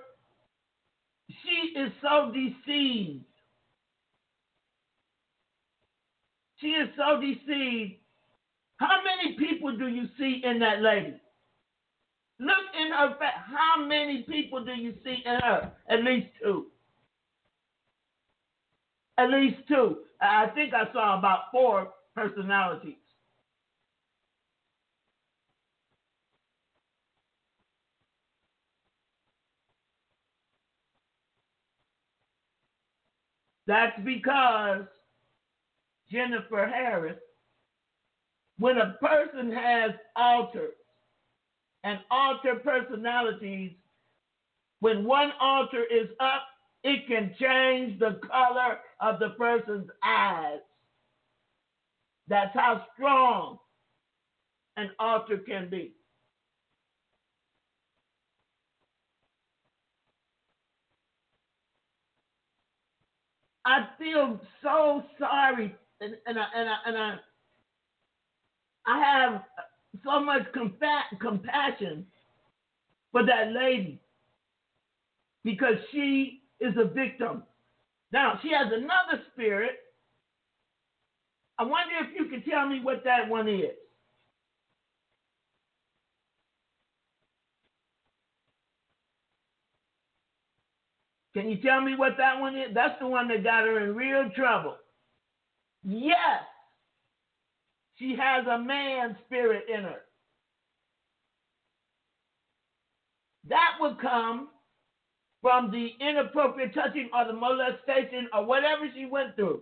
she 1.43 1.79
is 1.79 1.91
so 2.01 2.31
deceived. 2.31 3.25
She 6.59 6.67
is 6.67 6.89
so 6.95 7.19
deceived. 7.19 7.95
How 8.77 8.99
many 9.03 9.37
people 9.37 9.75
do 9.77 9.87
you 9.87 10.07
see 10.17 10.41
in 10.43 10.59
that 10.59 10.81
lady? 10.81 11.15
Look 12.39 12.65
in 12.79 12.91
her 12.91 13.15
face. 13.19 13.29
How 13.45 13.83
many 13.85 14.23
people 14.23 14.63
do 14.63 14.71
you 14.71 14.93
see 15.03 15.23
in 15.25 15.35
her? 15.41 15.71
At 15.89 16.03
least 16.03 16.27
two. 16.41 16.67
At 19.21 19.29
least 19.29 19.57
two. 19.67 19.97
I 20.19 20.47
think 20.47 20.73
I 20.73 20.91
saw 20.91 21.19
about 21.19 21.51
four 21.51 21.89
personalities. 22.15 22.95
That's 33.67 33.93
because 34.03 34.85
Jennifer 36.11 36.65
Harris, 36.65 37.19
when 38.57 38.79
a 38.79 38.97
person 38.99 39.51
has 39.51 39.91
alters 40.15 40.73
and 41.83 41.99
alter 42.09 42.55
personalities, 42.55 43.73
when 44.79 45.03
one 45.05 45.31
alter 45.39 45.83
is 45.83 46.07
up, 46.19 46.41
it 46.83 47.07
can 47.07 47.33
change 47.39 47.99
the 47.99 48.19
color 48.27 48.79
of 48.99 49.19
the 49.19 49.29
person's 49.31 49.89
eyes. 50.03 50.59
That's 52.27 52.53
how 52.55 52.85
strong 52.95 53.59
an 54.77 54.91
alter 54.99 55.37
can 55.37 55.69
be. 55.69 55.93
I 63.65 63.87
feel 63.99 64.39
so 64.63 65.03
sorry, 65.19 65.75
and, 65.99 66.15
and 66.25 66.39
I, 66.39 66.45
and 66.55 66.69
I, 66.69 66.75
and 66.87 66.97
I, 66.97 67.15
I 68.87 68.99
have 68.99 69.41
so 70.03 70.19
much 70.19 70.43
compa- 70.55 71.19
compassion 71.19 72.07
for 73.11 73.25
that 73.25 73.51
lady 73.53 73.99
because 75.43 75.75
she 75.91 76.40
is 76.61 76.73
a 76.77 76.85
victim. 76.85 77.43
Now 78.13 78.39
she 78.41 78.51
has 78.51 78.67
another 78.71 79.23
spirit. 79.33 79.71
I 81.57 81.63
wonder 81.63 81.93
if 82.01 82.17
you 82.17 82.25
can 82.27 82.43
tell 82.49 82.67
me 82.67 82.79
what 82.81 83.03
that 83.03 83.27
one 83.29 83.49
is. 83.49 83.71
Can 91.33 91.49
you 91.49 91.57
tell 91.57 91.81
me 91.81 91.95
what 91.95 92.17
that 92.17 92.39
one 92.39 92.57
is? 92.57 92.69
That's 92.73 92.99
the 92.99 93.07
one 93.07 93.27
that 93.29 93.43
got 93.43 93.65
her 93.65 93.79
in 93.79 93.95
real 93.95 94.29
trouble. 94.35 94.75
Yes, 95.83 96.43
she 97.97 98.15
has 98.19 98.45
a 98.47 98.59
man 98.59 99.17
spirit 99.25 99.65
in 99.73 99.83
her. 99.83 100.01
That 103.49 103.77
would 103.79 103.99
come 103.99 104.49
from 105.41 105.71
the 105.71 105.89
inappropriate 105.99 106.73
touching 106.73 107.09
or 107.13 107.25
the 107.25 107.33
molestation 107.33 108.27
or 108.33 108.45
whatever 108.45 108.85
she 108.95 109.05
went 109.05 109.35
through. 109.35 109.61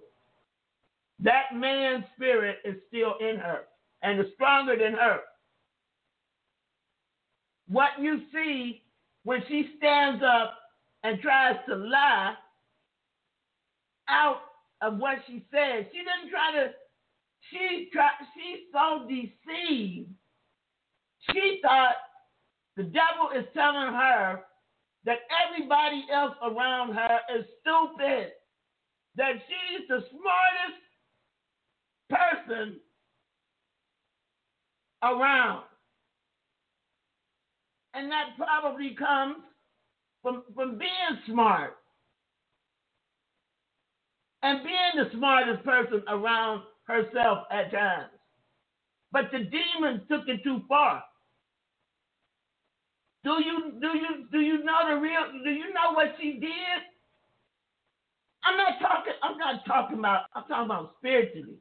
That 1.19 1.55
man's 1.55 2.05
spirit 2.15 2.57
is 2.65 2.75
still 2.87 3.15
in 3.19 3.37
her 3.37 3.61
and 4.03 4.19
is 4.19 4.27
stronger 4.35 4.77
than 4.77 4.93
her. 4.93 5.19
What 7.67 7.91
you 7.99 8.21
see 8.33 8.83
when 9.23 9.43
she 9.47 9.69
stands 9.77 10.23
up 10.23 10.55
and 11.03 11.21
tries 11.21 11.55
to 11.67 11.75
lie 11.75 12.33
out 14.07 14.41
of 14.81 14.97
what 14.97 15.19
she 15.27 15.45
said. 15.51 15.87
She 15.91 15.99
didn't 15.99 16.31
try 16.31 16.51
to. 16.53 16.71
She 17.51 17.89
tried. 17.93 18.11
She's 18.33 18.65
so 18.73 19.07
deceived. 19.07 20.09
She 21.31 21.59
thought 21.61 21.95
the 22.75 22.83
devil 22.83 23.29
is 23.37 23.45
telling 23.53 23.93
her 23.93 24.41
that 25.09 25.21
everybody 25.43 26.05
else 26.13 26.35
around 26.43 26.93
her 26.93 27.19
is 27.35 27.43
stupid. 27.61 28.27
That 29.15 29.33
she's 29.47 29.87
the 29.87 30.03
smartest 30.11 30.83
person 32.11 32.75
around. 35.01 35.63
And 37.95 38.11
that 38.11 38.37
probably 38.37 38.95
comes 38.99 39.37
from, 40.21 40.43
from 40.53 40.77
being 40.77 40.91
smart 41.25 41.75
and 44.43 44.63
being 44.63 45.03
the 45.03 45.09
smartest 45.17 45.65
person 45.65 46.03
around 46.07 46.61
herself 46.83 47.47
at 47.51 47.71
times. 47.71 48.11
But 49.11 49.31
the 49.31 49.39
demons 49.39 50.01
took 50.07 50.27
it 50.27 50.43
too 50.43 50.61
far. 50.69 51.03
Do 53.23 53.31
you 53.43 53.73
do 53.81 53.87
you 53.97 54.27
do 54.31 54.39
you 54.39 54.63
know 54.63 54.87
the 54.87 54.95
real 54.95 55.43
do 55.43 55.49
you 55.49 55.73
know 55.73 55.91
what 55.93 56.15
she 56.21 56.33
did? 56.33 56.79
I'm 58.43 58.57
not 58.57 58.79
talking 58.79 59.13
I'm 59.21 59.37
not 59.37 59.65
talking 59.65 59.99
about 59.99 60.21
I'm 60.33 60.43
talking 60.43 60.65
about 60.65 60.95
spiritually. 60.99 61.57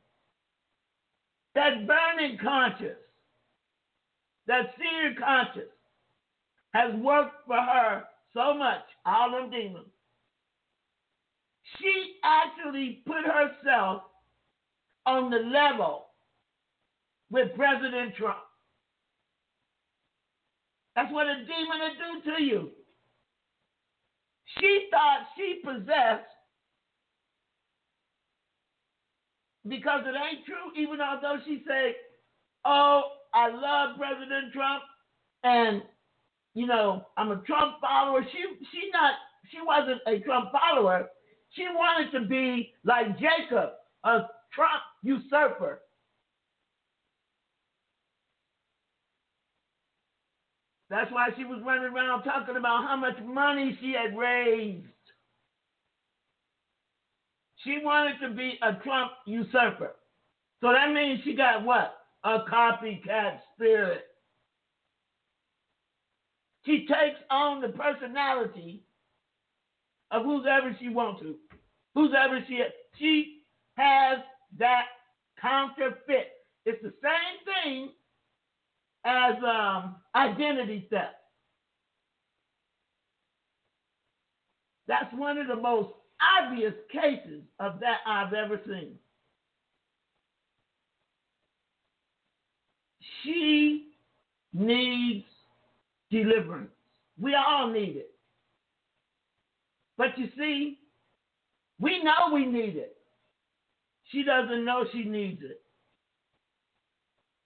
That 1.55 1.87
burning 1.87 2.39
conscience, 2.39 3.01
that 4.47 4.75
seared 4.79 5.19
conscience 5.19 5.73
has 6.75 6.95
worked 7.01 7.47
for 7.47 7.57
her 7.57 8.05
so 8.33 8.55
much, 8.55 8.83
all 9.05 9.33
them 9.33 9.51
demons. 9.51 9.87
She 11.79 12.15
actually 12.23 13.03
put 13.07 13.25
herself 13.25 14.03
on 15.07 15.31
the 15.31 15.39
level 15.39 16.07
with 17.31 17.49
President 17.57 18.15
Trump. 18.17 18.39
That's 20.99 21.13
what 21.13 21.29
a 21.29 21.37
demon 21.47 21.79
will 21.79 22.23
do 22.25 22.33
to 22.33 22.43
you. 22.43 22.71
She 24.59 24.89
thought 24.91 25.29
she 25.37 25.61
possessed, 25.65 26.27
because 29.69 30.01
it 30.07 30.17
ain't 30.17 30.45
true, 30.45 30.75
even 30.77 31.01
although 31.01 31.37
she 31.47 31.63
said, 31.69 31.95
Oh, 32.65 33.03
I 33.33 33.47
love 33.47 33.97
President 33.97 34.53
Trump 34.53 34.83
and 35.45 35.83
you 36.55 36.67
know, 36.67 37.07
I'm 37.17 37.31
a 37.31 37.43
Trump 37.47 37.77
follower. 37.81 38.27
She 38.33 38.39
she 38.73 38.91
not 38.93 39.13
she 39.53 39.59
wasn't 39.65 40.01
a 40.09 40.19
Trump 40.25 40.51
follower. 40.51 41.11
She 41.51 41.63
wanted 41.63 42.11
to 42.11 42.27
be 42.27 42.73
like 42.85 43.21
Jacob, 43.21 43.71
a 44.03 44.23
Trump 44.53 44.83
usurper. 45.05 45.83
That's 50.91 51.13
why 51.13 51.29
she 51.37 51.45
was 51.45 51.61
running 51.65 51.93
around 51.93 52.23
talking 52.23 52.57
about 52.57 52.85
how 52.85 52.97
much 52.97 53.17
money 53.23 53.77
she 53.81 53.93
had 53.93 54.17
raised. 54.17 54.87
She 57.65 57.81
wanted 57.83 58.19
to 58.23 58.31
be 58.35 58.59
a 58.63 58.75
Trump 58.83 59.13
usurper. 59.27 59.97
So 60.63 60.73
that 60.73 60.93
means 60.93 61.21
she 61.25 61.35
got 61.35 61.65
what? 61.65 61.95
A 62.25 62.41
copycat 62.51 63.41
spirit. 63.55 64.05
She 66.65 66.87
takes 66.87 67.21
on 67.31 67.61
the 67.61 67.69
personality 67.69 68.83
of 70.11 70.25
whoever 70.25 70.77
she 70.81 70.89
wants 70.89 71.21
to, 71.23 71.37
whoever 71.95 72.43
she 72.49 72.55
is. 72.55 72.73
She 72.99 73.43
has 73.77 74.19
that 74.59 74.87
counterfeit. 75.41 76.29
It's 76.65 76.83
the 76.83 76.93
same 77.03 77.65
thing 77.65 77.91
as 79.09 79.37
um, 79.43 79.97
identity 80.15 80.87
theft. 80.91 81.15
That's 84.87 85.13
one 85.15 85.39
of 85.39 85.49
the 85.49 85.57
most 85.57 85.91
obvious 86.41 86.75
cases 86.93 87.43
of 87.61 87.81
that 87.81 87.99
I've 88.07 88.33
ever 88.33 88.61
seen. 88.67 88.95
She 93.23 93.89
needs 94.53 95.25
deliverance. 96.11 96.71
We 97.21 97.35
all 97.35 97.71
need 97.71 97.97
it. 97.97 98.11
But 99.97 100.17
you 100.17 100.29
see, 100.39 100.79
we 101.81 102.03
know 102.03 102.33
we 102.33 102.47
need 102.47 102.77
it. 102.77 102.97
She 104.11 104.23
doesn't 104.23 104.65
know 104.65 104.85
she 104.93 105.05
needs 105.05 105.43
it. 105.43 105.61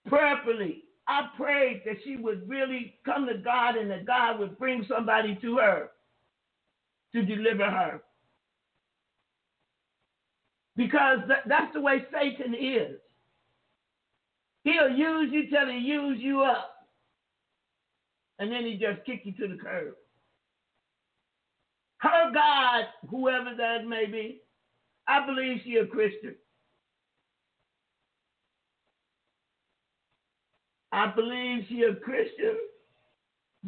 Prayerfully, 0.08 0.84
I 1.08 1.28
prayed 1.36 1.82
that 1.84 1.96
she 2.04 2.16
would 2.16 2.48
really 2.48 2.94
come 3.04 3.26
to 3.26 3.34
God 3.38 3.76
and 3.76 3.90
that 3.90 4.06
God 4.06 4.38
would 4.38 4.58
bring 4.58 4.84
somebody 4.88 5.36
to 5.42 5.56
her 5.58 5.90
to 7.14 7.22
deliver 7.24 7.64
her. 7.64 8.02
Because 10.76 11.18
that's 11.46 11.72
the 11.74 11.80
way 11.80 12.06
Satan 12.12 12.54
is. 12.54 12.96
He'll 14.64 14.88
use 14.88 15.30
you 15.32 15.50
till 15.50 15.66
he 15.66 15.78
use 15.78 16.18
you 16.20 16.42
up 16.42 16.72
and 18.38 18.50
then 18.50 18.64
he 18.64 18.76
just 18.76 19.04
kicked 19.04 19.26
you 19.26 19.32
to 19.32 19.48
the 19.48 19.62
curb. 19.62 19.94
Her 21.98 22.32
God, 22.32 22.84
whoever 23.08 23.54
that 23.56 23.86
may 23.86 24.06
be, 24.06 24.40
I 25.06 25.24
believe 25.26 25.60
she 25.64 25.76
a 25.76 25.86
Christian. 25.86 26.34
I 30.92 31.10
believe 31.14 31.64
she 31.68 31.82
a 31.82 31.94
Christian, 31.94 32.56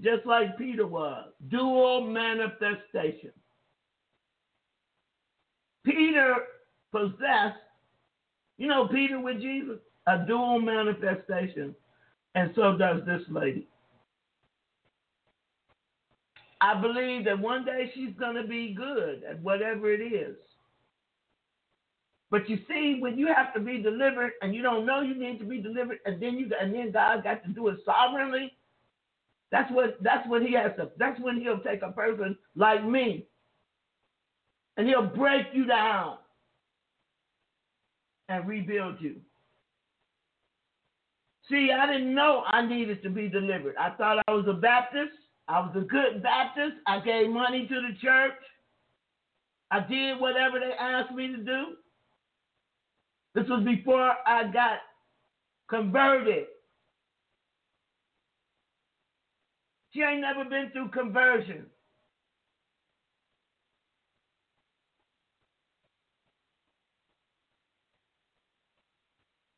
just 0.01 0.27
like 0.27 0.59
Peter 0.59 0.87
was. 0.87 1.31
Dual 1.49 2.07
manifestation. 2.07 3.33
Peter 5.85 6.37
possessed, 6.93 7.59
you 8.59 8.69
know, 8.69 8.89
Peter 8.89 9.21
with 9.21 9.41
Jesus, 9.41 9.79
a 10.07 10.25
dual 10.27 10.61
manifestation, 10.61 11.75
and 12.35 12.51
so 12.55 12.77
does 12.77 13.01
this 13.07 13.23
lady. 13.31 13.67
I 16.61 16.81
believe 16.81 17.25
that 17.27 17.39
one 17.39 17.65
day 17.65 17.91
she's 17.95 18.15
going 18.19 18.37
to 18.37 18.47
be 18.47 18.75
good 18.75 19.23
at 19.29 19.41
whatever 19.43 19.93
it 19.93 20.01
is. 20.01 20.37
But 22.31 22.49
you 22.49 22.59
see, 22.69 22.99
when 23.01 23.19
you 23.19 23.29
have 23.29 23.55
to 23.55 23.61
be 23.61 23.81
delivered 23.81 24.33
and 24.43 24.55
you 24.55 24.63
don't 24.63 24.87
know 24.87 25.03
you 25.03 25.15
need 25.15 25.39
to 25.39 25.45
be 25.45 25.61
delivered, 25.61 25.99
and 26.05 26.21
then 26.21 26.35
you 26.35 26.51
and 26.61 26.75
then 26.75 26.91
God 26.91 27.23
got 27.23 27.45
to 27.45 27.51
do 27.51 27.69
it 27.69 27.79
sovereignly, 27.85 28.53
that's 29.51 29.71
what 29.71 30.03
that's 30.03 30.29
what 30.29 30.43
he 30.43 30.53
has 30.55 30.73
to 30.77 30.91
that's 30.99 31.21
when 31.21 31.41
he'll 31.41 31.61
take 31.61 31.83
a 31.83 31.93
person 31.93 32.37
like 32.57 32.85
me 32.85 33.27
and 34.77 34.89
he'll 34.89 35.07
break 35.07 35.47
you 35.53 35.67
down 35.67 36.19
and 38.29 38.49
rebuild 38.49 38.97
you. 39.01 39.17
See, 41.49 41.71
I 41.71 41.87
didn't 41.87 42.15
know 42.15 42.43
I 42.47 42.67
needed 42.67 43.03
to 43.03 43.11
be 43.11 43.29
delivered. 43.29 43.77
I 43.79 43.91
thought 43.91 44.23
I 44.27 44.33
was 44.33 44.47
a 44.49 44.55
Baptist. 44.55 45.13
I 45.47 45.61
was 45.61 45.75
a 45.77 45.81
good 45.81 46.23
Baptist. 46.23 46.77
I 46.87 47.01
gave 47.01 47.29
money 47.29 47.67
to 47.69 47.75
the 47.75 47.95
church. 48.01 48.33
I 49.71 49.81
did 49.81 50.19
whatever 50.21 50.59
they 50.59 50.73
asked 50.73 51.13
me 51.13 51.29
to 51.29 51.37
do. 51.37 51.65
This 53.35 53.49
was 53.49 53.65
before 53.65 54.15
I 54.27 54.45
got 54.45 54.79
converted. 55.69 56.47
She 59.93 60.03
ain't 60.03 60.21
never 60.21 60.45
been 60.45 60.71
through 60.73 60.89
conversion. 60.89 61.67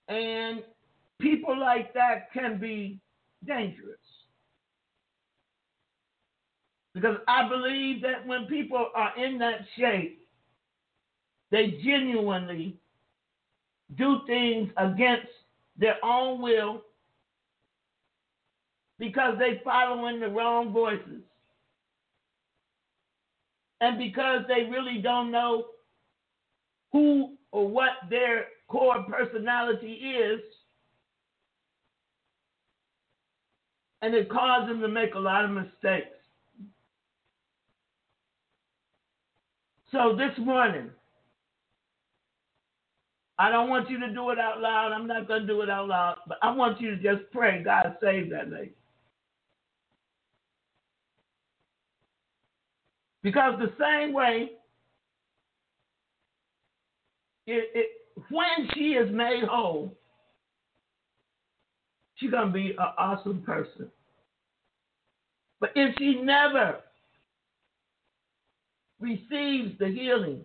And 0.08 0.62
people 1.20 1.58
like 1.58 1.92
that 1.94 2.32
can 2.32 2.58
be 2.58 3.00
dangerous. 3.46 3.98
Because 6.94 7.16
I 7.28 7.48
believe 7.48 8.00
that 8.02 8.26
when 8.26 8.46
people 8.46 8.88
are 8.94 9.12
in 9.22 9.38
that 9.38 9.60
shape, 9.78 10.26
they 11.50 11.78
genuinely 11.84 12.78
do 13.94 14.20
things 14.26 14.70
against 14.76 15.28
their 15.78 15.96
own 16.04 16.40
will 16.42 16.82
because 18.98 19.38
they 19.38 19.60
following 19.64 20.20
the 20.20 20.28
wrong 20.28 20.72
voices. 20.72 21.22
And 23.80 23.98
because 23.98 24.40
they 24.48 24.68
really 24.70 25.00
don't 25.02 25.30
know 25.30 25.66
who 26.92 27.36
or 27.52 27.68
what 27.68 27.90
their 28.08 28.46
core 28.68 29.04
personality 29.04 29.92
is, 29.92 30.40
and 34.02 34.14
it 34.14 34.30
causes 34.30 34.68
them 34.68 34.80
to 34.80 34.88
make 34.88 35.14
a 35.14 35.18
lot 35.18 35.44
of 35.44 35.50
mistakes. 35.50 36.08
So 39.92 40.16
this 40.16 40.36
morning, 40.38 40.90
I 43.38 43.50
don't 43.50 43.68
want 43.68 43.90
you 43.90 44.00
to 44.00 44.12
do 44.12 44.30
it 44.30 44.38
out 44.38 44.60
loud. 44.60 44.92
I'm 44.92 45.06
not 45.06 45.28
going 45.28 45.42
to 45.42 45.46
do 45.46 45.62
it 45.62 45.70
out 45.70 45.88
loud, 45.88 46.16
but 46.26 46.38
I 46.42 46.52
want 46.52 46.80
you 46.80 46.96
to 46.96 47.02
just 47.02 47.30
pray, 47.32 47.62
God 47.62 47.96
save 48.02 48.30
that 48.30 48.50
lady. 48.50 48.72
Because 53.22 53.58
the 53.58 53.72
same 53.78 54.12
way, 54.14 54.52
it, 57.46 57.70
it, 57.74 57.90
when 58.30 58.68
she 58.74 58.92
is 58.92 59.10
made 59.12 59.44
whole, 59.44 59.92
she's 62.16 62.30
going 62.30 62.48
to 62.48 62.52
be 62.52 62.70
an 62.70 62.86
awesome 62.98 63.42
person. 63.42 63.90
But 65.60 65.72
if 65.74 65.94
she 65.98 66.20
never 66.22 66.78
receives 69.00 69.78
the 69.78 69.88
healing 69.88 70.44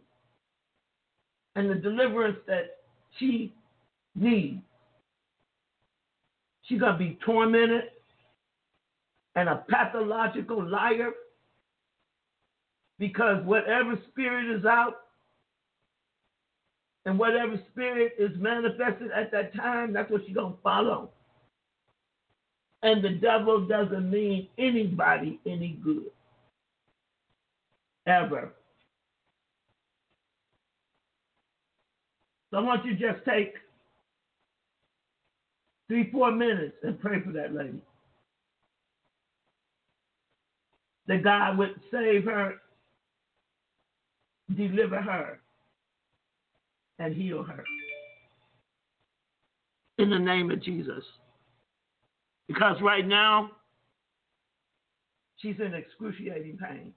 and 1.56 1.70
the 1.70 1.76
deliverance 1.76 2.38
that 2.48 2.81
she 3.20 3.54
needs, 4.16 4.62
she's 6.64 6.80
going 6.80 6.94
to 6.94 7.00
be 7.00 7.18
tormented 7.26 7.84
and 9.36 9.50
a 9.50 9.64
pathological 9.70 10.64
liar 10.68 11.12
because 13.00 13.44
whatever 13.46 13.98
spirit 14.12 14.58
is 14.58 14.66
out 14.66 14.98
and 17.06 17.18
whatever 17.18 17.60
spirit 17.72 18.14
is 18.20 18.32
manifested 18.38 19.10
at 19.12 19.32
that 19.32 19.56
time, 19.56 19.92
that's 19.94 20.12
what 20.12 20.22
she's 20.26 20.36
going 20.36 20.54
to 20.54 20.60
follow. 20.62 21.10
And 22.84 23.04
the 23.04 23.10
devil 23.10 23.68
doesn't 23.68 24.10
mean 24.10 24.48
anybody 24.58 25.40
any 25.46 25.80
good. 25.84 26.12
Ever. 28.08 28.54
So 32.52 32.58
I 32.58 32.62
want 32.62 32.86
you 32.86 32.96
to 32.96 33.14
just 33.14 33.26
take 33.26 33.54
three, 35.88 36.12
four 36.12 36.32
minutes 36.32 36.76
and 36.84 37.00
pray 37.00 37.22
for 37.22 37.32
that 37.32 37.54
lady. 37.54 37.82
That 41.08 41.24
God 41.24 41.58
would 41.58 41.76
save 41.92 42.26
her, 42.26 42.56
deliver 44.56 45.02
her, 45.02 45.40
and 47.00 47.16
heal 47.16 47.44
her. 47.44 47.64
In 49.98 50.10
the 50.10 50.20
name 50.20 50.52
of 50.52 50.62
Jesus. 50.62 51.04
Because 52.48 52.78
right 52.82 53.08
now, 53.08 53.52
she's 55.38 55.56
in 55.60 55.74
excruciating 55.74 56.58
pain. 56.58 56.94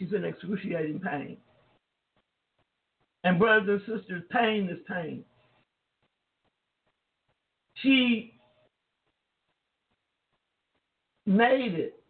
She's 0.00 0.12
in 0.14 0.24
excruciating 0.24 1.00
pain. 1.00 1.36
And, 3.22 3.38
brothers 3.38 3.82
and 3.86 4.00
sisters, 4.00 4.24
pain 4.32 4.68
is 4.70 4.78
pain. 4.88 5.24
She 7.82 8.34
made 11.26 11.74
it 11.74 12.02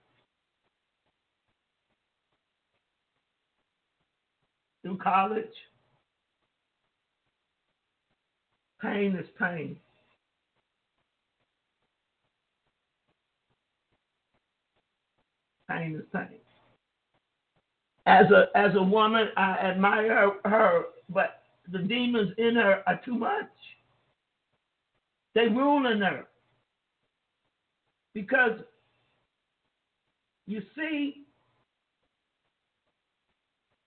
through 4.82 4.98
college 4.98 5.46
Pain 8.82 9.14
is 9.14 9.26
pain. 9.38 9.76
Pain 15.68 15.96
is 15.96 16.06
pain. 16.12 16.38
As 18.06 18.26
a 18.30 18.46
as 18.56 18.74
a 18.74 18.82
woman, 18.82 19.28
I 19.36 19.52
admire 19.58 20.32
her, 20.44 20.84
but 21.08 21.42
the 21.70 21.78
demons 21.78 22.32
in 22.38 22.56
her 22.56 22.82
are 22.86 23.00
too 23.04 23.14
much. 23.14 23.50
They 25.34 25.48
rule 25.48 25.86
in 25.90 26.00
her. 26.00 26.26
Because 28.14 28.58
you 30.46 30.62
see, 30.76 31.24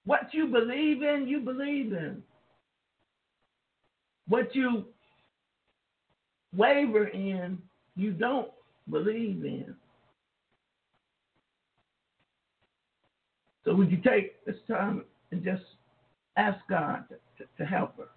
what 0.06 0.30
you 0.32 0.48
believe 0.48 1.02
in, 1.02 1.28
you 1.28 1.40
believe 1.42 1.92
in 1.92 2.24
what 4.28 4.56
you 4.56 4.86
waver 6.56 7.08
in, 7.08 7.58
you 7.96 8.12
don't 8.12 8.50
believe 8.90 9.44
in. 9.44 9.76
So 13.66 13.74
would 13.74 13.92
you 13.92 13.98
take 13.98 14.44
this 14.46 14.58
time 14.68 15.06
and 15.32 15.44
just 15.44 15.64
ask 16.38 16.58
God 16.70 17.06
to, 17.38 17.46
to 17.58 17.66
help 17.66 17.98
her? 17.98 18.10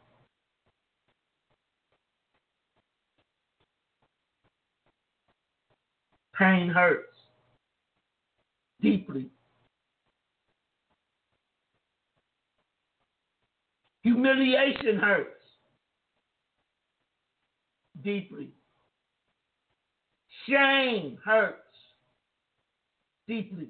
Pain 6.36 6.68
hurts 6.68 7.16
deeply. 8.82 9.30
Humiliation 14.02 14.98
hurts 14.98 15.30
deeply. 18.04 18.50
Shame 20.48 21.18
hurts 21.24 21.56
deeply. 23.26 23.68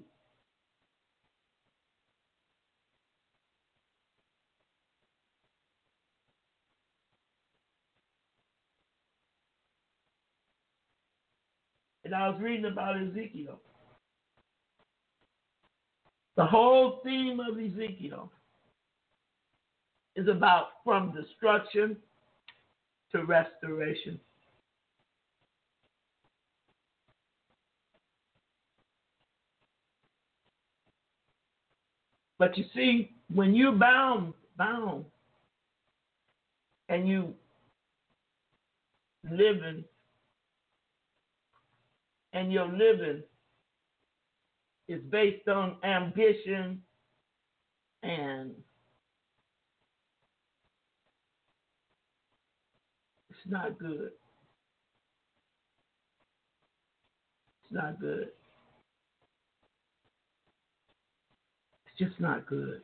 And 12.07 12.15
I 12.15 12.29
was 12.29 12.41
reading 12.41 12.67
about 12.67 12.97
Ezekiel. 12.97 13.59
The 16.37 16.47
whole 16.47 17.01
theme 17.03 17.41
of 17.41 17.59
Ezekiel 17.59 18.31
is 20.15 20.29
about 20.29 20.67
from 20.85 21.13
destruction 21.13 21.97
to 23.11 23.25
restoration. 23.25 24.21
But 32.39 32.57
you 32.57 32.67
see, 32.73 33.17
when 33.35 33.53
you're 33.53 33.73
bound, 33.73 34.33
bound, 34.57 35.07
and 36.89 37.09
you 37.09 37.35
living, 39.29 39.83
and 42.37 42.53
your 42.53 42.69
living 42.69 43.23
is 44.89 45.01
based 45.11 45.49
on 45.49 45.77
ambition 45.83 46.83
and 48.03 48.51
it's 53.31 53.39
not 53.47 53.79
good. 53.79 54.11
It's 57.65 57.73
not 57.73 57.99
good. 57.99 58.29
It's 61.87 61.99
just 61.99 62.21
not 62.21 62.47
good. 62.47 62.83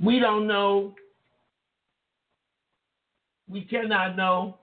We 0.00 0.20
don't 0.20 0.46
know. 0.46 0.94
We 3.48 3.62
cannot 3.64 4.16
know 4.16 4.58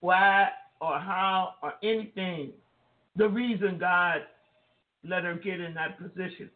why 0.00 0.50
or 0.80 0.98
how 0.98 1.54
or 1.62 1.74
anything 1.82 2.52
the 3.16 3.28
reason 3.28 3.78
God 3.78 4.22
let 5.04 5.24
her 5.24 5.34
get 5.34 5.60
in 5.60 5.74
that 5.74 5.98
position. 5.98 6.50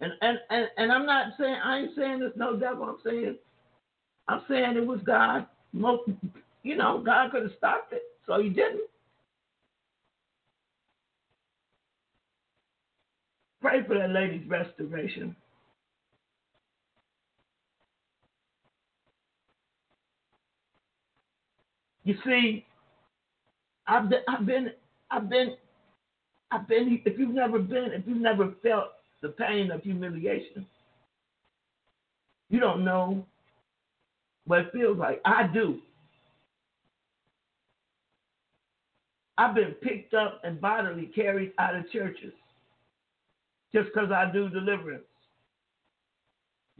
And 0.00 0.12
and, 0.22 0.38
and, 0.50 0.68
and 0.78 0.92
I'm 0.92 1.06
not 1.06 1.34
saying 1.38 1.56
I 1.64 1.80
ain't 1.80 1.96
saying 1.96 2.20
there's 2.20 2.36
no 2.36 2.56
devil. 2.56 2.84
I'm 2.84 2.98
saying 3.04 3.36
I'm 4.28 4.42
saying 4.48 4.76
it 4.76 4.86
was 4.86 5.00
God. 5.04 5.46
Most, 5.72 6.10
you 6.62 6.76
know, 6.76 7.02
God 7.04 7.30
could 7.32 7.42
have 7.42 7.52
stopped 7.58 7.92
it, 7.92 8.02
so 8.26 8.40
He 8.42 8.50
didn't. 8.50 8.82
Pray 13.60 13.82
for 13.86 13.98
that 13.98 14.10
lady's 14.10 14.48
restoration. 14.48 15.34
You 22.08 22.16
see, 22.24 22.64
I've 23.86 24.08
been, 24.08 24.20
I've 24.26 24.46
been, 24.46 24.70
I've 25.10 25.28
been, 25.28 25.56
I've 26.50 26.66
been. 26.66 27.02
If 27.04 27.18
you've 27.18 27.34
never 27.34 27.58
been, 27.58 27.92
if 27.92 28.04
you've 28.06 28.16
never 28.16 28.54
felt 28.62 28.92
the 29.20 29.28
pain 29.28 29.70
of 29.70 29.82
humiliation, 29.82 30.66
you 32.48 32.60
don't 32.60 32.82
know 32.82 33.26
what 34.46 34.60
it 34.60 34.72
feels 34.72 34.96
like. 34.96 35.20
I 35.26 35.48
do. 35.52 35.80
I've 39.36 39.54
been 39.54 39.72
picked 39.72 40.14
up 40.14 40.40
and 40.44 40.58
bodily 40.58 41.10
carried 41.14 41.52
out 41.58 41.76
of 41.76 41.90
churches 41.92 42.32
just 43.70 43.90
because 43.92 44.10
I 44.10 44.32
do 44.32 44.48
deliverance, 44.48 45.04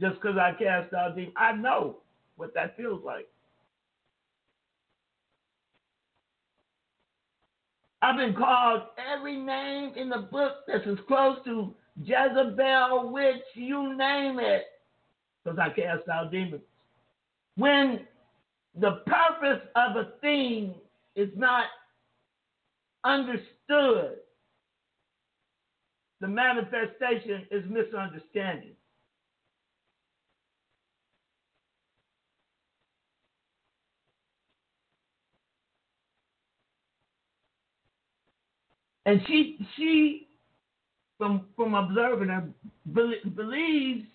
just 0.01 0.15
because 0.15 0.39
I 0.39 0.53
cast 0.53 0.91
out 0.95 1.15
demons. 1.15 1.35
I 1.37 1.51
know 1.51 1.97
what 2.35 2.55
that 2.55 2.75
feels 2.75 3.03
like. 3.05 3.27
I've 8.01 8.17
been 8.17 8.33
called 8.33 8.83
every 9.13 9.35
name 9.35 9.93
in 9.95 10.09
the 10.09 10.27
book 10.31 10.57
that's 10.67 10.87
as 10.87 10.97
close 11.07 11.37
to 11.45 11.73
Jezebel, 12.01 13.11
witch, 13.11 13.43
you 13.55 13.97
name 13.97 14.39
it, 14.39 14.63
because 15.43 15.59
I 15.59 15.69
cast 15.69 16.07
out 16.07 16.31
demons. 16.31 16.61
When 17.57 18.07
the 18.79 19.01
purpose 19.05 19.61
of 19.75 19.97
a 19.97 20.11
thing 20.21 20.75
is 21.15 21.29
not 21.35 21.65
understood, 23.03 24.17
the 26.21 26.27
manifestation 26.27 27.45
is 27.51 27.63
misunderstanding. 27.69 28.75
And 39.09 39.21
she 39.25 39.57
she 39.75 40.27
from 41.17 41.47
from 41.55 41.73
observing 41.73 42.27
her 42.27 42.47
believes 42.93 44.05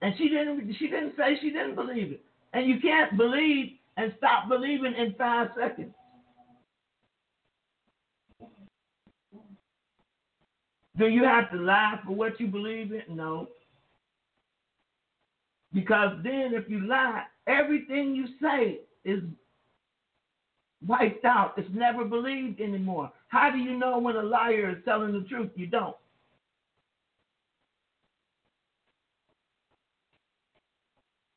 and 0.00 0.14
she 0.16 0.30
didn't 0.30 0.74
she 0.78 0.86
didn't 0.88 1.12
say 1.14 1.36
she 1.42 1.50
didn't 1.50 1.74
believe 1.74 2.12
it. 2.12 2.24
And 2.54 2.66
you 2.66 2.80
can't 2.80 3.18
believe 3.18 3.72
and 3.98 4.14
stop 4.16 4.48
believing 4.48 4.94
in 4.94 5.14
five 5.18 5.48
seconds. 5.60 5.92
Do 10.96 11.06
you 11.06 11.24
have 11.24 11.50
to 11.50 11.58
lie 11.58 12.00
for 12.06 12.12
what 12.12 12.40
you 12.40 12.46
believe 12.46 12.92
in? 12.92 13.14
No. 13.14 13.48
Because 15.74 16.16
then 16.24 16.54
if 16.54 16.66
you 16.70 16.86
lie, 16.86 17.24
everything 17.46 18.14
you 18.14 18.26
say 18.40 18.80
is 19.04 19.22
wiped 20.86 21.24
out. 21.24 21.54
It's 21.56 21.68
never 21.72 22.04
believed 22.04 22.60
anymore. 22.60 23.12
How 23.28 23.50
do 23.50 23.58
you 23.58 23.76
know 23.76 23.98
when 23.98 24.16
a 24.16 24.22
liar 24.22 24.70
is 24.70 24.84
telling 24.84 25.12
the 25.12 25.26
truth? 25.28 25.50
You 25.54 25.66
don't. 25.66 25.96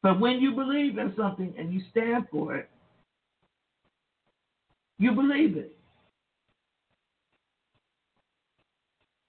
But 0.02 0.20
when 0.20 0.39
you 0.39 0.52
believe 0.54 0.98
in 0.98 1.14
something 1.18 1.54
and 1.58 1.74
you 1.74 1.82
stand 1.91 2.28
for 2.30 2.56
it, 2.58 2.70
you 5.00 5.14
believe 5.14 5.58
it. 5.58 5.76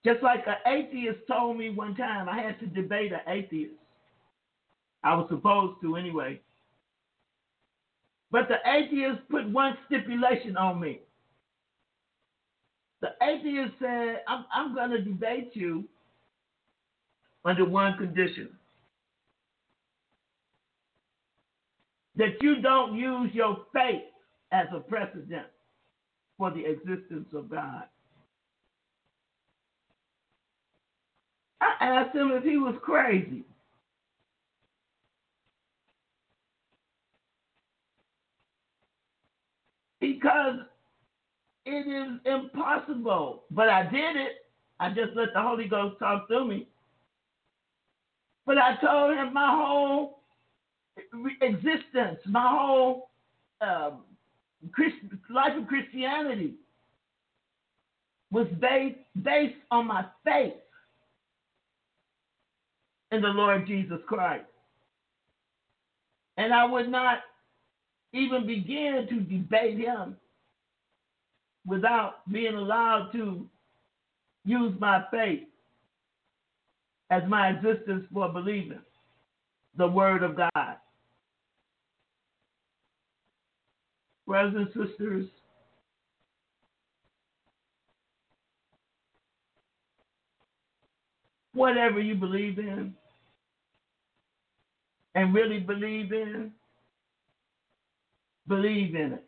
Just 0.04 0.22
like 0.22 0.46
an 0.46 0.56
atheist 0.66 1.20
told 1.26 1.56
me 1.56 1.70
one 1.70 1.94
time, 1.94 2.28
I 2.28 2.42
had 2.42 2.58
to 2.60 2.66
debate 2.66 3.12
an 3.12 3.20
atheist. 3.26 3.74
I 5.02 5.14
was 5.14 5.26
supposed 5.30 5.80
to 5.82 5.96
anyway. 5.96 6.40
But 8.34 8.48
the 8.48 8.56
atheist 8.68 9.20
put 9.30 9.48
one 9.48 9.78
stipulation 9.86 10.56
on 10.56 10.80
me. 10.80 10.98
The 13.00 13.10
atheist 13.22 13.74
said, 13.78 14.22
I'm, 14.26 14.44
I'm 14.52 14.74
going 14.74 14.90
to 14.90 15.02
debate 15.02 15.52
you 15.54 15.84
under 17.44 17.64
one 17.64 17.96
condition 17.96 18.48
that 22.16 22.42
you 22.42 22.60
don't 22.60 22.96
use 22.96 23.30
your 23.32 23.66
faith 23.72 24.02
as 24.50 24.66
a 24.74 24.80
precedent 24.80 25.46
for 26.36 26.50
the 26.50 26.64
existence 26.66 27.28
of 27.34 27.48
God. 27.48 27.84
I 31.60 31.76
asked 31.86 32.16
him 32.16 32.32
if 32.32 32.42
he 32.42 32.56
was 32.56 32.74
crazy. 32.82 33.44
Because 40.14 40.60
it 41.66 41.86
is 41.86 42.20
impossible. 42.24 43.44
But 43.50 43.68
I 43.68 43.84
did 43.84 44.16
it. 44.16 44.32
I 44.80 44.88
just 44.90 45.14
let 45.14 45.32
the 45.34 45.40
Holy 45.40 45.68
Ghost 45.68 45.98
talk 45.98 46.26
through 46.26 46.48
me. 46.48 46.66
But 48.46 48.58
I 48.58 48.76
told 48.76 49.16
him 49.16 49.32
my 49.32 49.50
whole 49.50 50.20
existence, 51.40 52.18
my 52.26 52.46
whole 52.48 53.08
um, 53.60 54.02
Christ, 54.72 54.96
life 55.30 55.56
of 55.56 55.66
Christianity 55.66 56.54
was 58.30 58.46
based, 58.60 58.98
based 59.22 59.56
on 59.70 59.86
my 59.86 60.04
faith 60.24 60.54
in 63.12 63.22
the 63.22 63.28
Lord 63.28 63.66
Jesus 63.66 64.00
Christ. 64.06 64.44
And 66.36 66.52
I 66.52 66.64
would 66.64 66.88
not 66.88 67.18
even 68.14 68.46
begin 68.46 69.06
to 69.10 69.20
debate 69.20 69.78
him 69.78 70.16
without 71.66 72.30
being 72.30 72.54
allowed 72.54 73.10
to 73.12 73.44
use 74.44 74.74
my 74.78 75.02
faith 75.10 75.42
as 77.10 77.22
my 77.28 77.48
existence 77.48 78.06
for 78.12 78.28
believing 78.28 78.80
the 79.76 79.86
Word 79.86 80.22
of 80.22 80.36
God. 80.36 80.76
Brothers 84.26 84.54
and 84.74 84.88
sisters, 84.88 85.26
whatever 91.52 92.00
you 92.00 92.14
believe 92.14 92.58
in 92.58 92.94
and 95.14 95.34
really 95.34 95.58
believe 95.58 96.12
in, 96.12 96.52
believe 98.48 98.94
in 98.94 99.14
it. 99.14 99.24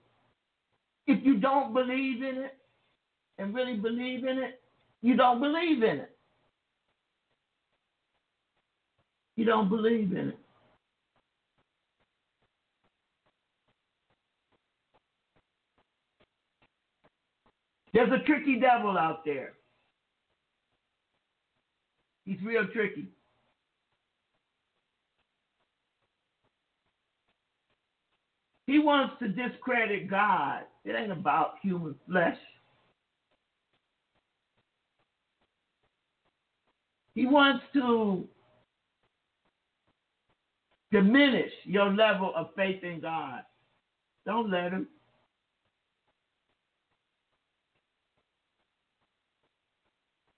If 1.07 1.25
you 1.25 1.39
don't 1.39 1.73
believe 1.73 2.23
in 2.23 2.39
it 2.39 2.57
and 3.39 3.55
really 3.55 3.77
believe 3.77 4.25
in 4.25 4.39
it, 4.39 4.61
you 5.03 5.17
don't 5.17 5.41
believe 5.41 5.83
in 5.83 5.99
it. 5.99 6.17
You 9.37 9.45
don't 9.45 9.69
believe 9.69 10.12
in 10.12 10.29
it. 10.29 10.39
There's 17.93 18.12
a 18.12 18.25
tricky 18.25 18.61
devil 18.61 18.99
out 18.99 19.25
there. 19.25 19.53
He's 22.27 22.37
real 22.43 22.67
tricky. 22.67 23.07
He 28.67 28.79
wants 28.81 29.14
to 29.21 29.29
discredit 29.29 30.11
God. 30.11 30.62
It 30.85 30.97
ain't 30.97 31.12
about 31.12 31.55
human 31.62 31.95
flesh. 32.09 32.39
He 37.14 37.27
wants 37.27 37.64
to 37.75 38.29
diminish 40.93 41.51
your 41.64 41.91
level 41.93 42.33
of 42.37 42.49
faith 42.57 42.83
in 42.83 43.01
God. 43.01 43.41
Don't 44.27 44.51
let 44.51 44.73
him. 44.73 44.89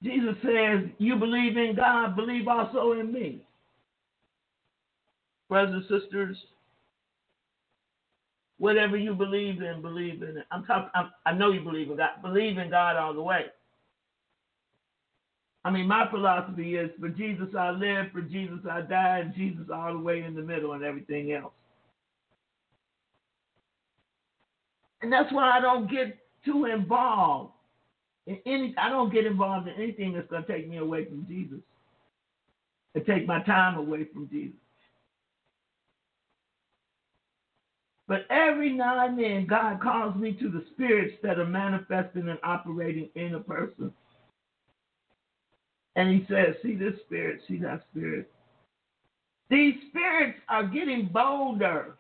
Jesus 0.03 0.37
says, 0.43 0.89
You 0.99 1.17
believe 1.17 1.57
in 1.57 1.75
God, 1.75 2.15
believe 2.15 2.47
also 2.47 2.93
in 2.93 3.13
me. 3.13 3.41
Brothers 5.49 5.85
and 5.91 6.01
sisters, 6.03 6.37
whatever 8.59 8.97
you 8.97 9.15
believe 9.15 9.63
in, 9.63 9.81
believe 9.81 10.23
in 10.23 10.39
it. 10.39 10.47
I'm 10.51 10.65
talking, 10.65 10.91
I'm, 10.95 11.11
I 11.25 11.33
know 11.33 11.53
you 11.53 11.61
believe 11.61 11.91
in 11.91 11.97
God. 11.97 12.11
Believe 12.23 12.59
in 12.59 12.71
God 12.71 12.97
all 12.97 13.15
the 13.15 13.23
way. 13.23 13.47
I 15.65 15.71
mean, 15.71 15.87
my 15.87 16.09
philosophy 16.11 16.77
is 16.77 16.91
for 17.01 17.09
Jesus 17.09 17.49
I 17.59 17.71
live, 17.71 18.07
for 18.13 18.23
Jesus 18.23 18.59
I 18.71 18.83
die, 18.83 19.19
and 19.19 19.35
Jesus 19.35 19.67
all 19.73 19.93
the 19.93 19.99
way 19.99 20.23
in 20.23 20.35
the 20.35 20.43
middle 20.43 20.73
and 20.73 20.85
everything 20.85 21.33
else. 21.33 21.53
And 25.03 25.13
that's 25.13 25.33
why 25.33 25.57
I 25.57 25.61
don't 25.61 25.91
get 25.91 26.19
too 26.45 26.67
involved 26.67 27.53
in 28.27 28.39
any 28.47 28.75
I 28.79 28.89
don't 28.89 29.13
get 29.13 29.27
involved 29.27 29.69
in 29.69 29.75
anything 29.75 30.13
that's 30.13 30.29
gonna 30.29 30.47
take 30.47 30.69
me 30.69 30.79
away 30.79 31.05
from 31.05 31.27
Jesus. 31.29 31.59
And 32.95 33.05
take 33.05 33.27
my 33.27 33.43
time 33.43 33.77
away 33.77 34.07
from 34.13 34.29
Jesus. 34.29 34.57
But 38.09 38.27
every 38.31 38.73
now 38.73 39.07
and 39.07 39.19
then 39.19 39.47
God 39.47 39.81
calls 39.83 40.17
me 40.17 40.35
to 40.35 40.51
the 40.51 40.65
spirits 40.75 41.17
that 41.25 41.41
are 41.41 41.47
manifesting 41.47 42.29
and 42.29 42.41
operating 42.45 43.11
in 43.17 43.37
a 43.37 43.41
person. 43.41 43.93
And 45.97 46.11
he 46.11 46.27
says, 46.29 46.57
See 46.63 46.77
this 46.77 46.95
spirit, 47.07 47.43
see 47.49 47.59
that 47.61 47.85
spirit. 47.93 48.31
These 49.51 49.77
spirits 49.91 50.39
are 50.49 50.67
getting 50.67 51.07
bolder. 51.13 51.97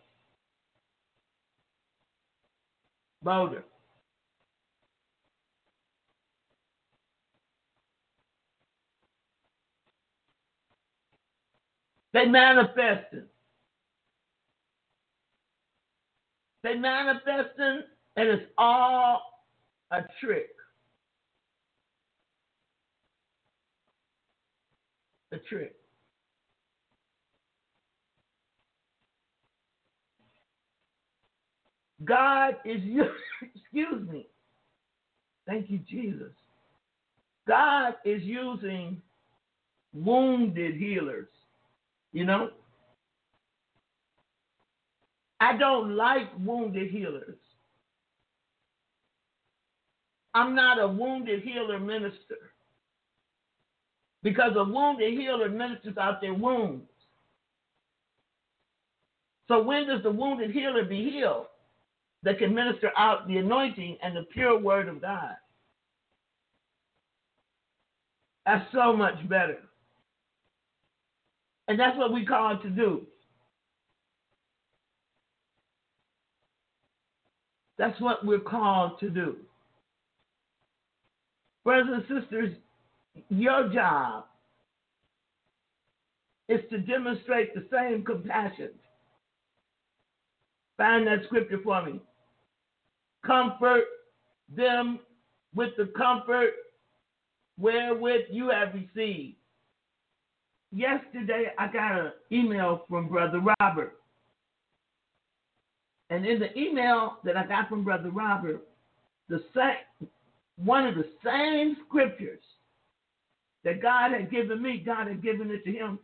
Bolder. 3.23 3.65
They 12.15 12.27
manifesting. 12.27 13.28
They 16.69 16.75
manifesting, 16.75 17.83
and 18.17 18.29
it's 18.29 18.43
all 18.59 19.23
a 19.91 20.01
trick. 20.21 20.51
A 25.33 25.39
trick. 25.39 25.75
God 32.05 32.57
is 32.65 32.83
excuse 33.43 34.09
me. 34.09 34.27
Thank 35.47 35.71
you, 35.71 35.79
Jesus. 35.89 36.33
God 37.47 37.95
is 38.05 38.23
using 38.23 39.01
wounded 39.95 40.77
healers. 40.77 41.29
You 42.13 42.27
know? 42.27 42.51
I 45.41 45.57
don't 45.57 45.97
like 45.97 46.29
wounded 46.39 46.91
healers. 46.91 47.37
I'm 50.35 50.55
not 50.55 50.81
a 50.81 50.87
wounded 50.87 51.43
healer 51.43 51.79
minister. 51.79 52.37
Because 54.23 54.53
a 54.57 54.65
wounded 54.65 55.13
healer 55.19 55.49
ministers 55.49 55.97
out 55.97 56.21
their 56.21 56.35
wounds. 56.35 56.85
So 59.49 59.63
when 59.63 59.87
does 59.87 60.03
the 60.03 60.11
wounded 60.11 60.51
healer 60.51 60.85
be 60.85 61.11
healed? 61.11 61.47
That 62.25 62.39
can 62.39 62.55
minister 62.55 62.91
out 62.97 63.29
the 63.29 63.39
anointing 63.39 63.97
and 64.03 64.17
the 64.17 64.25
pure 64.33 64.59
word 64.59 64.89
of 64.89 65.01
God. 65.01 65.37
That's 68.45 68.65
so 68.73 68.97
much 68.97 69.17
better. 69.29 69.59
And 71.69 71.79
that's 71.79 71.97
what 71.97 72.13
we 72.13 72.27
call 72.27 72.59
to 72.59 72.71
do. 72.71 73.07
That's 77.79 78.01
what 78.01 78.27
we're 78.27 78.41
called 78.41 78.99
to 79.01 79.09
do. 79.09 79.37
Brothers 81.65 82.03
and 82.09 82.23
sisters, 82.23 82.57
your 83.29 83.69
job 83.73 84.25
is 86.49 86.61
to 86.71 86.79
demonstrate 86.79 87.55
the 87.55 87.65
same 87.71 88.05
compassion. 88.05 88.71
Find 90.77 91.07
that 91.07 91.25
scripture 91.27 91.61
for 91.63 91.85
me. 91.85 92.01
Comfort 93.25 93.85
them 94.55 95.01
with 95.55 95.71
the 95.77 95.93
comfort 95.97 96.53
wherewith 97.59 98.23
you 98.31 98.51
have 98.51 98.75
received. 98.75 99.37
Yesterday, 100.73 101.47
I 101.59 101.67
got 101.73 102.01
an 102.01 102.13
email 102.31 102.85
from 102.89 103.09
Brother 103.09 103.41
Robert. 103.61 103.98
And 106.11 106.25
in 106.27 106.39
the 106.39 106.57
email 106.59 107.19
that 107.25 107.37
I 107.37 107.47
got 107.47 107.69
from 107.69 107.85
Brother 107.85 108.11
Robert, 108.11 108.67
the 109.29 109.43
same, 109.55 110.09
one 110.57 110.87
of 110.87 110.95
the 110.95 111.07
same 111.25 111.77
scriptures 111.87 112.43
that 113.65 113.83
God 113.83 114.13
had 114.13 114.31
given 114.31 114.63
me, 114.63 114.83
God 114.85 115.09
had 115.09 115.23
given 115.23 115.51
it 115.51 115.65
to 115.65 115.73
him 115.73 115.99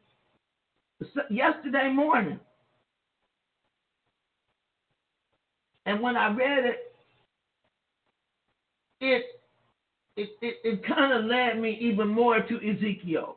yesterday 1.31 1.91
morning. 1.91 2.39
And 5.87 6.01
when 6.01 6.17
I 6.17 6.35
read 6.35 6.65
it, 6.65 6.79
it 9.01 9.25
it, 10.17 10.31
it, 10.41 10.57
it 10.63 10.87
kind 10.87 11.13
of 11.13 11.25
led 11.25 11.61
me 11.61 11.77
even 11.81 12.09
more 12.09 12.41
to 12.41 12.57
Ezekiel. 12.57 13.37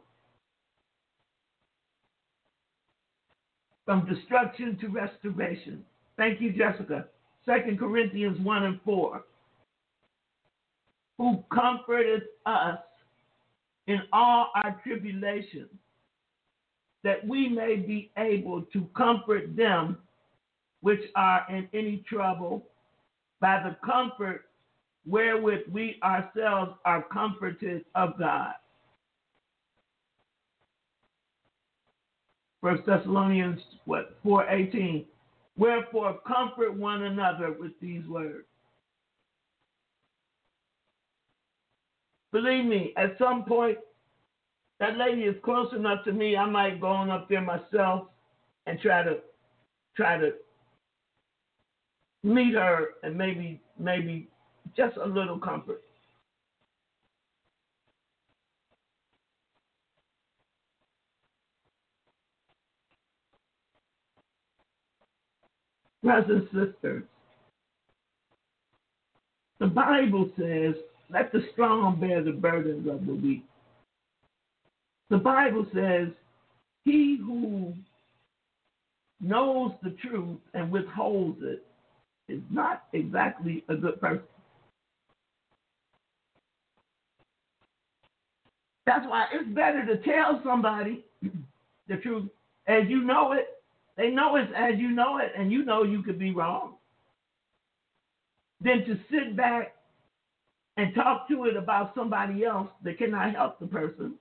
From 3.85 4.05
destruction 4.05 4.77
to 4.81 4.89
restoration. 4.89 5.83
Thank 6.17 6.41
you, 6.41 6.51
Jessica. 6.51 7.05
Second 7.45 7.79
Corinthians 7.79 8.39
1 8.39 8.63
and 8.63 8.79
4. 8.83 9.23
Who 11.17 11.43
comforted 11.53 12.23
us 12.45 12.79
in 13.87 14.01
all 14.11 14.51
our 14.55 14.79
tribulations, 14.83 15.69
that 17.03 17.25
we 17.25 17.47
may 17.47 17.77
be 17.77 18.11
able 18.17 18.63
to 18.73 18.87
comfort 18.95 19.55
them 19.55 19.97
which 20.81 21.01
are 21.15 21.45
in 21.49 21.67
any 21.73 22.03
trouble 22.07 22.63
by 23.39 23.63
the 23.63 23.75
comfort 23.85 24.45
wherewith 25.05 25.61
we 25.71 25.99
ourselves 26.03 26.73
are 26.85 27.03
comforted 27.03 27.85
of 27.95 28.19
God. 28.19 28.53
First 32.61 32.85
Thessalonians 32.85 33.61
what 33.85 34.17
four 34.23 34.47
eighteen. 34.49 35.05
Wherefore 35.57 36.19
comfort 36.27 36.73
one 36.75 37.03
another 37.03 37.55
with 37.59 37.71
these 37.81 38.05
words. 38.07 38.45
Believe 42.31 42.65
me, 42.65 42.93
at 42.97 43.17
some 43.17 43.43
point, 43.45 43.77
that 44.79 44.97
lady 44.97 45.23
is 45.23 45.35
close 45.43 45.73
enough 45.73 46.03
to 46.05 46.11
me. 46.11 46.37
I 46.37 46.45
might 46.45 46.79
go 46.79 46.87
on 46.87 47.09
up 47.09 47.27
there 47.29 47.41
myself 47.41 48.07
and 48.67 48.79
try 48.79 49.01
to 49.01 49.17
try 49.95 50.17
to 50.19 50.33
meet 52.23 52.53
her 52.53 52.89
and 53.01 53.17
maybe 53.17 53.59
maybe 53.79 54.27
just 54.75 54.97
a 54.97 55.05
little 55.05 55.39
comfort. 55.39 55.81
Brothers 66.03 66.47
and 66.53 66.67
sisters, 66.73 67.03
the 69.59 69.67
Bible 69.67 70.29
says, 70.37 70.75
let 71.09 71.31
the 71.31 71.43
strong 71.53 71.99
bear 71.99 72.23
the 72.23 72.31
burdens 72.31 72.87
of 72.87 73.05
the 73.05 73.13
weak. 73.13 73.43
The 75.09 75.17
Bible 75.17 75.65
says, 75.73 76.09
he 76.83 77.17
who 77.17 77.73
knows 79.19 79.71
the 79.81 79.95
truth 80.01 80.37
and 80.53 80.71
withholds 80.71 81.39
it 81.41 81.65
is 82.29 82.41
not 82.51 82.83
exactly 82.93 83.63
a 83.69 83.75
good 83.75 83.99
person. 83.99 84.23
That's 88.85 89.05
why 89.07 89.25
it's 89.33 89.49
better 89.49 89.85
to 89.85 89.97
tell 90.03 90.41
somebody 90.45 91.03
the 91.89 91.97
truth 91.97 92.29
as 92.67 92.83
you 92.87 93.01
know 93.03 93.33
it. 93.33 93.56
They 93.97 94.09
know 94.09 94.35
it 94.35 94.49
as 94.55 94.77
you 94.77 94.91
know 94.91 95.17
it, 95.17 95.31
and 95.37 95.51
you 95.51 95.65
know 95.65 95.83
you 95.83 96.03
could 96.03 96.19
be 96.19 96.31
wrong. 96.31 96.75
Than 98.61 98.85
to 98.85 98.97
sit 99.11 99.35
back 99.35 99.73
and 100.77 100.93
talk 100.93 101.27
to 101.29 101.45
it 101.45 101.57
about 101.57 101.93
somebody 101.95 102.45
else 102.45 102.69
that 102.83 102.99
cannot 102.99 103.35
help 103.35 103.59
the 103.59 103.67
person. 103.67 104.13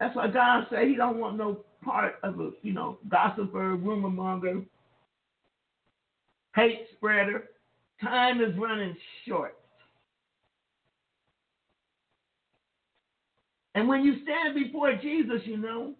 That's 0.00 0.14
why 0.14 0.28
God 0.28 0.66
said 0.68 0.88
He 0.88 0.96
don't 0.96 1.18
want 1.18 1.36
no 1.38 1.60
part 1.84 2.16
of 2.22 2.40
a 2.40 2.50
you 2.62 2.72
know 2.72 2.98
gossiper, 3.08 3.76
rumor 3.76 4.10
monger, 4.10 4.62
hate 6.54 6.86
spreader. 6.96 7.44
Time 8.02 8.40
is 8.42 8.56
running 8.58 8.96
short. 9.26 9.56
And 13.74 13.88
when 13.88 14.04
you 14.04 14.22
stand 14.22 14.54
before 14.54 14.94
Jesus, 14.96 15.42
you 15.44 15.58
know, 15.58 15.94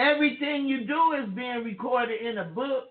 everything 0.00 0.66
you 0.66 0.86
do 0.86 1.12
is 1.12 1.28
being 1.34 1.64
recorded 1.64 2.22
in 2.22 2.38
a 2.38 2.44
book. 2.44 2.84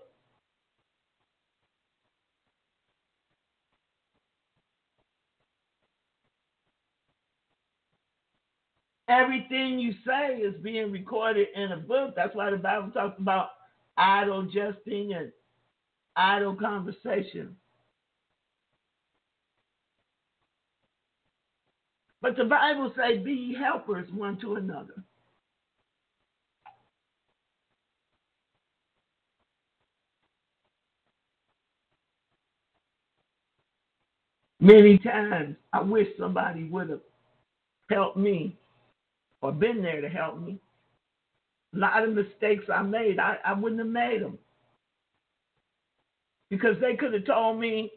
Everything 9.09 9.79
you 9.79 9.93
say 10.05 10.35
is 10.37 10.55
being 10.61 10.91
recorded 10.91 11.47
in 11.55 11.71
a 11.71 11.77
book. 11.77 12.13
That's 12.15 12.35
why 12.35 12.51
the 12.51 12.57
Bible 12.57 12.91
talks 12.91 13.19
about 13.19 13.49
idle 13.97 14.43
jesting 14.43 15.13
and 15.13 15.31
idle 16.15 16.55
conversation. 16.55 17.55
But 22.21 22.37
the 22.37 22.45
Bible 22.45 22.93
says, 22.95 23.23
be 23.23 23.55
helpers 23.55 24.11
one 24.11 24.39
to 24.41 24.55
another. 24.55 25.03
Many 34.59 34.97
times 34.97 35.55
I 35.71 35.81
wish 35.81 36.07
somebody 36.17 36.65
would 36.65 36.89
have 36.89 37.01
helped 37.89 38.17
me 38.17 38.57
or 39.41 39.51
been 39.51 39.81
there 39.81 40.01
to 40.01 40.09
help 40.09 40.39
me. 40.41 40.59
A 41.75 41.77
lot 41.77 42.03
of 42.03 42.13
mistakes 42.13 42.65
I 42.73 42.81
made, 42.81 43.19
I, 43.19 43.37
I 43.45 43.53
wouldn't 43.53 43.79
have 43.79 43.87
made 43.87 44.21
them. 44.21 44.37
Because 46.49 46.75
they 46.81 46.95
could 46.95 47.13
have 47.13 47.25
told 47.25 47.59
me, 47.59 47.91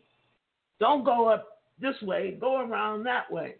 don't 0.78 1.04
go 1.04 1.28
up 1.28 1.60
this 1.80 2.00
way, 2.02 2.36
go 2.40 2.60
around 2.60 3.04
that 3.04 3.30
way. 3.32 3.56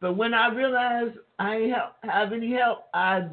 But 0.00 0.16
when 0.16 0.34
I 0.34 0.48
realized 0.52 1.16
I 1.38 1.56
ain't 1.56 1.74
help, 1.74 1.92
have 2.02 2.32
any 2.32 2.52
help, 2.52 2.86
I 2.92 3.28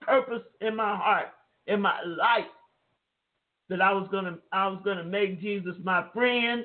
purpose 0.00 0.42
in 0.60 0.76
my 0.76 0.96
heart, 0.96 1.28
in 1.66 1.80
my 1.80 2.00
life, 2.04 2.44
that 3.68 3.80
I 3.80 3.92
was 3.92 4.06
gonna 4.12 4.38
I 4.52 4.68
was 4.68 4.80
gonna 4.84 5.04
make 5.04 5.40
Jesus 5.40 5.74
my 5.82 6.04
friend 6.12 6.64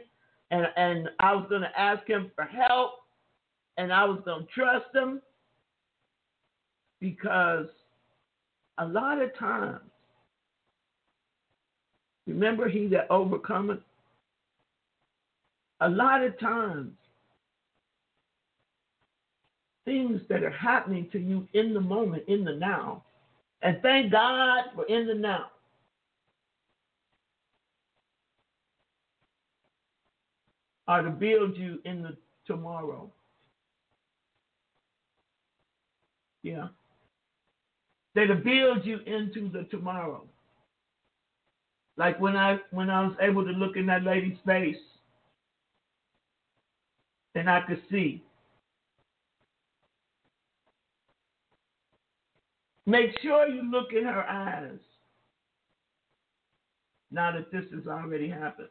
and 0.52 0.68
and 0.76 1.10
I 1.20 1.34
was 1.34 1.46
gonna 1.50 1.72
ask 1.78 2.06
him 2.08 2.32
for 2.36 2.44
help 2.46 2.92
and 3.78 3.94
I 3.94 4.06
was 4.06 4.20
gonna 4.26 4.46
trust 4.54 4.94
him 4.94 5.22
because 7.00 7.68
a 8.78 8.86
lot 8.86 9.22
of 9.22 9.38
times 9.38 9.82
remember 12.28 12.68
he 12.68 12.88
that 12.88 13.08
overcometh 13.10 13.80
a 15.82 15.90
lot 15.90 16.24
of 16.24 16.38
times 16.40 16.92
things 19.90 20.22
that 20.30 20.44
are 20.44 20.52
happening 20.52 21.08
to 21.12 21.20
you 21.20 21.48
in 21.54 21.74
the 21.74 21.82
moment, 21.82 22.24
in 22.28 22.46
the 22.46 22.54
now. 22.54 23.04
And 23.64 23.82
thank 23.82 24.12
God 24.12 24.66
for 24.76 24.86
in 24.86 25.08
the 25.08 25.16
now. 25.16 25.48
Are 30.90 31.04
to 31.04 31.12
build 31.12 31.56
you 31.56 31.80
in 31.86 32.02
the 32.02 32.18
tomorrow. 32.48 33.12
Yeah. 36.42 36.70
They're 38.16 38.28
to 38.28 38.36
build 38.36 38.86
you 38.86 39.00
into 39.06 39.50
the 39.50 39.66
tomorrow. 39.70 40.24
Like 41.96 42.20
when 42.20 42.36
I 42.36 42.58
when 42.72 42.90
I 42.90 43.04
was 43.04 43.16
able 43.22 43.46
to 43.46 43.52
look 43.52 43.78
in 43.78 43.86
that 43.86 44.04
lady's 44.04 44.40
face 44.46 44.76
and 47.36 47.50
I 47.50 47.62
could 47.68 47.82
see 47.92 48.24
Make 52.90 53.12
sure 53.22 53.48
you 53.48 53.70
look 53.70 53.94
in 53.94 54.04
her 54.04 54.28
eyes 54.28 54.80
now 57.12 57.32
that 57.34 57.52
this 57.52 57.66
has 57.72 57.86
already 57.86 58.28
happened. 58.28 58.70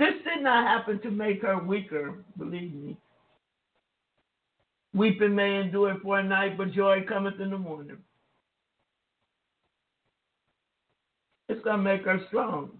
This 0.00 0.14
did 0.24 0.42
not 0.42 0.66
happen 0.66 0.98
to 1.02 1.10
make 1.10 1.42
her 1.42 1.62
weaker, 1.62 2.24
believe 2.38 2.72
me. 2.72 2.96
Weeping 4.94 5.34
may 5.34 5.60
endure 5.60 5.98
for 6.02 6.18
a 6.18 6.24
night, 6.24 6.56
but 6.56 6.72
joy 6.72 7.04
cometh 7.06 7.38
in 7.38 7.50
the 7.50 7.58
morning. 7.58 7.98
It's 11.50 11.62
going 11.62 11.76
to 11.76 11.82
make 11.82 12.06
her 12.06 12.18
strong. 12.28 12.70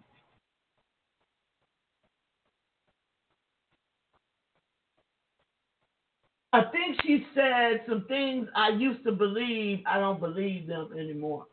I 6.55 6.62
think 6.73 7.03
she 7.03 7.27
said 7.35 7.83
some 7.87 8.07
things 8.09 8.49
I 8.57 8.71
used 8.71 9.05
to 9.05 9.12
believe, 9.12 9.81
I 9.87 9.99
don't 9.99 10.21
believe 10.21 10.66
them 10.66 10.89
anymore. 10.99 11.45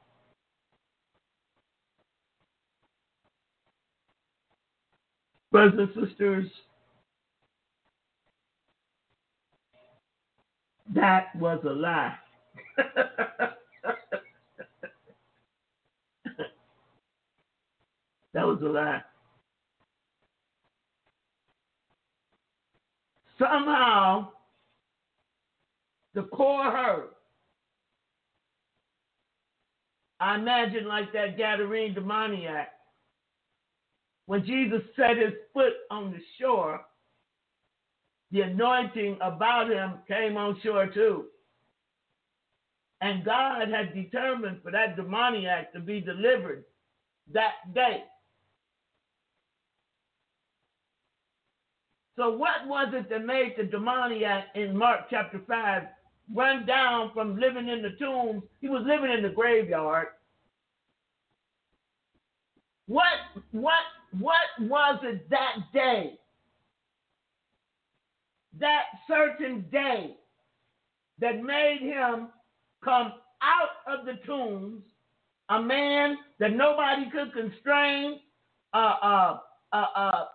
Brothers 5.52 5.90
and 5.96 6.08
sisters, 6.08 6.46
that 10.94 11.36
was 11.36 11.60
a 11.66 11.70
lie. 11.70 12.16
that 18.34 18.46
was 18.46 18.60
a 18.62 18.66
lie. 18.66 19.02
Somehow, 23.40 24.30
the 26.14 26.24
core 26.24 26.72
hurt. 26.72 27.12
I 30.20 30.36
imagine 30.36 30.88
like 30.88 31.14
that 31.14 31.38
Gadarene 31.38 31.94
demoniac. 31.94 32.70
When 34.28 34.46
Jesus 34.46 34.82
set 34.96 35.18
his 35.18 35.34
foot 35.54 35.74
on 35.90 36.12
the 36.12 36.20
shore, 36.40 36.82
the 38.32 38.42
anointing 38.42 39.18
about 39.22 39.72
him 39.72 39.94
came 40.08 40.38
on 40.38 40.60
shore 40.64 40.88
too. 40.88 41.26
And 43.02 43.26
God 43.26 43.70
had 43.70 43.94
determined 43.94 44.62
for 44.62 44.72
that 44.72 44.96
demoniac 44.96 45.74
to 45.74 45.80
be 45.80 46.02
delivered 46.02 46.66
that 47.34 47.74
day. 47.74 48.04
So, 52.16 52.32
what 52.32 52.68
was 52.68 52.94
it 52.94 53.10
that 53.10 53.26
made 53.26 53.54
the 53.58 53.64
demoniac 53.64 54.48
in 54.56 54.76
Mark 54.76 55.02
chapter 55.10 55.40
5 55.48 55.84
run 56.34 56.66
down 56.66 57.12
from 57.14 57.40
living 57.40 57.70
in 57.70 57.82
the 57.82 57.92
tombs. 58.00 58.44
He 58.60 58.70
was 58.70 58.84
living 58.86 59.12
in 59.12 59.24
the 59.24 59.30
graveyard. 59.30 60.08
What 62.88 63.06
what 63.52 63.74
what 64.12 64.36
was 64.60 65.00
it 65.04 65.30
that 65.30 65.56
day? 65.74 66.14
That 68.60 68.84
certain 69.08 69.66
day 69.72 70.16
that 71.20 71.44
made 71.44 71.80
him 71.82 72.30
come 72.84 73.14
out 73.42 73.70
of 73.88 74.06
the 74.06 74.14
tombs, 74.26 74.84
a 75.50 75.62
man 75.62 76.18
that 76.40 76.54
nobody 76.54 77.10
could 77.12 77.34
constrain, 77.34 78.20
uh, 78.74 78.96
uh, 79.02 79.40
uh, 79.74 79.86
uh, 79.96 80.26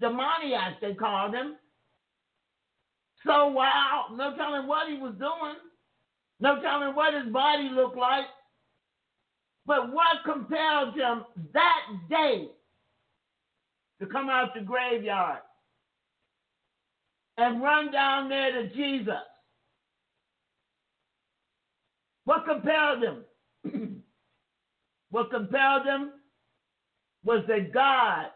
demoniac, 0.00 0.80
they 0.80 0.94
called 0.94 1.34
him, 1.34 1.56
so 3.26 3.48
wow, 3.48 4.06
no 4.14 4.36
telling 4.36 4.68
what 4.68 4.88
he 4.88 4.98
was 4.98 5.14
doing, 5.18 5.56
no 6.38 6.60
telling 6.62 6.94
what 6.94 7.12
his 7.12 7.32
body 7.32 7.68
looked 7.72 7.96
like. 7.96 8.26
But 9.66 9.92
what 9.92 10.22
compelled 10.24 10.94
him 10.94 11.24
that 11.52 11.80
day 12.08 12.50
to 14.00 14.06
come 14.06 14.28
out 14.28 14.54
the 14.54 14.60
graveyard 14.60 15.38
and 17.38 17.62
run 17.62 17.90
down 17.92 18.28
there 18.28 18.52
to 18.52 18.68
Jesus? 18.74 19.14
What 22.24 22.44
compelled 22.44 23.02
them? 23.02 23.24
what 25.10 25.30
compelled 25.30 25.86
them 25.86 26.12
was 27.24 27.44
that 27.48 27.72
God 27.72 28.26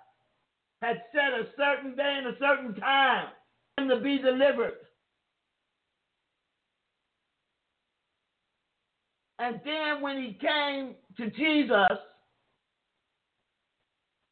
had 0.82 1.02
set 1.12 1.38
a 1.38 1.46
certain 1.56 1.94
day 1.96 2.18
and 2.18 2.28
a 2.28 2.38
certain 2.38 2.74
time 2.74 3.28
for 3.76 3.86
them 3.86 3.96
to 3.96 4.02
be 4.02 4.18
delivered. 4.18 4.74
And 9.38 9.61
then 9.64 10.02
when 10.02 10.18
he 10.22 10.38
came 10.40 10.94
to 11.16 11.30
Jesus, 11.30 11.98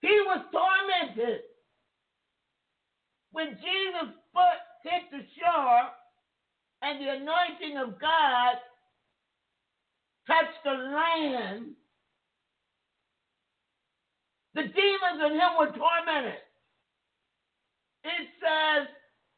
he 0.01 0.15
was 0.27 0.45
tormented 0.53 1.41
when 3.33 3.49
Jesus' 3.57 4.15
foot 4.33 4.61
hit 4.85 5.03
the 5.11 5.25
shore 5.39 5.91
and 6.83 7.01
the 7.01 7.11
anointing 7.11 7.77
of 7.77 8.01
God 8.01 8.55
touched 10.27 10.63
the 10.65 10.71
land, 10.71 11.73
the 14.55 14.63
demons 14.63 15.23
in 15.27 15.33
him 15.33 15.51
were 15.59 15.73
tormented. 15.73 16.41
It 18.05 18.29
says 18.41 18.89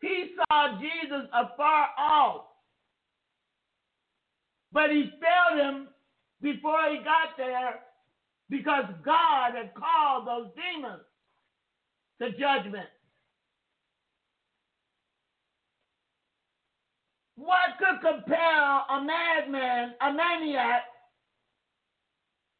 he 0.00 0.34
saw 0.36 0.80
Jesus 0.80 1.28
afar 1.32 1.88
off, 1.98 2.42
but 4.72 4.90
he 4.90 5.10
failed 5.20 5.60
him 5.60 5.88
before 6.42 6.90
he 6.90 6.98
got 6.98 7.36
there 7.36 7.80
because 8.50 8.84
God 9.04 9.52
had 9.54 9.72
called 9.74 10.26
those 10.26 10.50
demons 10.54 11.02
to 12.20 12.30
judgment. 12.32 12.88
What 17.36 17.78
could 17.78 18.00
compel 18.02 18.84
a 18.90 19.02
madman, 19.02 19.94
a 20.02 20.12
maniac, 20.12 20.82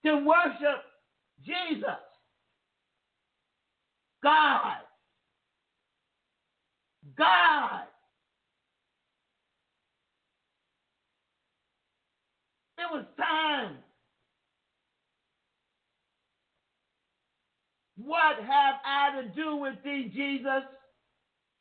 to 0.07 0.17
worship 0.25 0.85
Jesus? 1.45 1.85
God. 4.23 4.77
God. 7.19 7.83
It 12.79 12.87
was 12.91 13.05
time. 13.19 13.77
What 18.05 18.41
have 18.41 18.77
I 18.85 19.21
to 19.21 19.29
do 19.35 19.57
with 19.57 19.75
thee, 19.85 20.11
Jesus, 20.15 20.65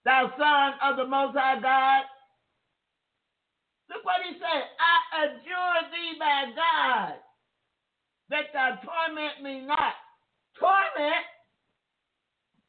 thou 0.05 0.31
Son 0.37 0.73
of 0.81 0.97
the 0.97 1.07
Most 1.07 1.35
High 1.35 1.59
God? 1.59 2.03
Look 3.89 4.05
what 4.05 4.21
he 4.23 4.37
said. 4.39 4.63
I 4.79 5.25
adjure 5.25 5.79
thee 5.91 6.15
by 6.19 6.45
God 6.55 7.13
that 8.29 8.53
thou 8.53 8.79
torment 8.85 9.43
me 9.43 9.65
not. 9.65 9.95
Torment? 10.59 11.25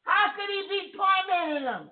How 0.03 0.33
could 0.35 0.49
he 0.49 0.62
be 0.68 0.93
tormenting 0.97 1.64
them? 1.64 1.91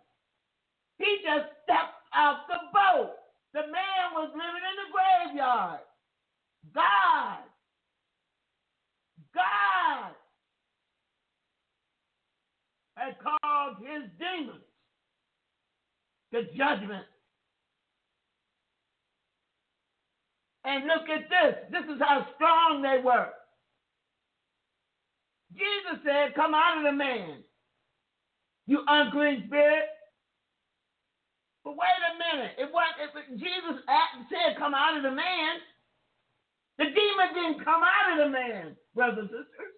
He 0.98 1.20
just 1.22 1.52
stepped 1.62 2.02
out 2.14 2.48
the 2.48 2.58
boat. 2.72 3.14
The 3.52 3.70
man 3.70 4.04
was 4.14 4.30
living 4.32 4.64
in 4.66 4.76
the 4.82 4.88
graveyard. 4.90 5.80
God. 6.74 7.44
God 9.34 10.12
had 12.98 13.16
called 13.18 13.76
his 13.80 14.10
demons 14.18 14.64
to 16.32 16.42
judgment. 16.56 17.04
And 20.64 20.84
look 20.86 21.08
at 21.08 21.30
this. 21.30 21.54
This 21.70 21.84
is 21.94 22.00
how 22.00 22.26
strong 22.34 22.82
they 22.82 23.00
were. 23.02 23.28
Jesus 25.52 26.02
said, 26.04 26.34
Come 26.34 26.52
out 26.54 26.78
of 26.78 26.84
the 26.84 26.92
man, 26.92 27.38
you 28.66 28.82
unclean 28.86 29.44
spirit. 29.46 29.88
But 31.64 31.76
wait 31.76 32.00
a 32.00 32.14
minute. 32.16 32.52
It 32.58 32.72
was 32.72 32.88
Jesus 33.36 33.84
said, 34.30 34.56
"Come 34.56 34.74
out 34.74 34.96
of 34.96 35.02
the 35.02 35.10
man." 35.10 35.60
The 36.78 36.84
demon 36.84 37.34
didn't 37.34 37.64
come 37.64 37.82
out 37.82 38.12
of 38.12 38.18
the 38.24 38.30
man, 38.30 38.76
brothers 38.94 39.28
and 39.28 39.28
sisters. 39.28 39.77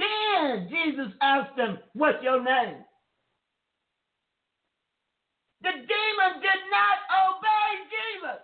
Then 0.00 0.68
Jesus 0.70 1.12
asked 1.20 1.56
them, 1.56 1.78
"What's 1.94 2.22
your 2.22 2.42
name?" 2.42 2.84
The 5.62 5.70
demon 5.72 6.40
did 6.40 6.62
not 6.70 6.96
obey 7.26 7.70
Jesus. 7.90 8.40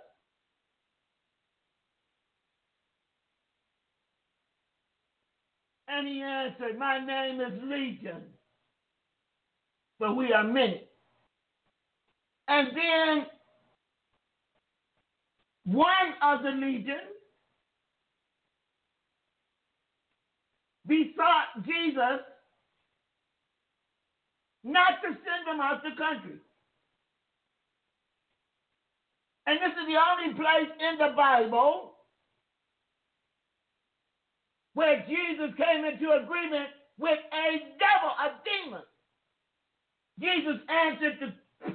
And 5.88 6.08
he 6.08 6.20
answered, 6.20 6.78
My 6.78 6.98
name 6.98 7.40
is 7.40 7.62
Legion 7.62 8.22
but 9.98 10.16
we 10.16 10.32
are 10.32 10.44
many. 10.44 10.82
And 12.48 12.68
then 12.76 13.26
one 15.64 16.14
of 16.22 16.42
the 16.42 16.50
legions 16.50 17.15
besought 20.86 21.64
Jesus 21.64 22.20
not 24.64 25.02
to 25.02 25.08
send 25.08 25.46
them 25.46 25.60
out 25.60 25.82
the 25.82 25.96
country. 25.96 26.38
And 29.46 29.58
this 29.60 29.72
is 29.72 29.86
the 29.86 29.98
only 29.98 30.34
place 30.34 30.70
in 30.80 30.98
the 30.98 31.14
Bible 31.16 31.92
where 34.74 35.04
Jesus 35.08 35.54
came 35.56 35.84
into 35.84 36.10
agreement 36.12 36.68
with 36.98 37.18
a 37.32 37.58
devil, 37.78 38.12
a 38.20 38.30
demon. 38.44 38.82
Jesus 40.20 40.60
answered 40.68 41.18
the 41.20 41.72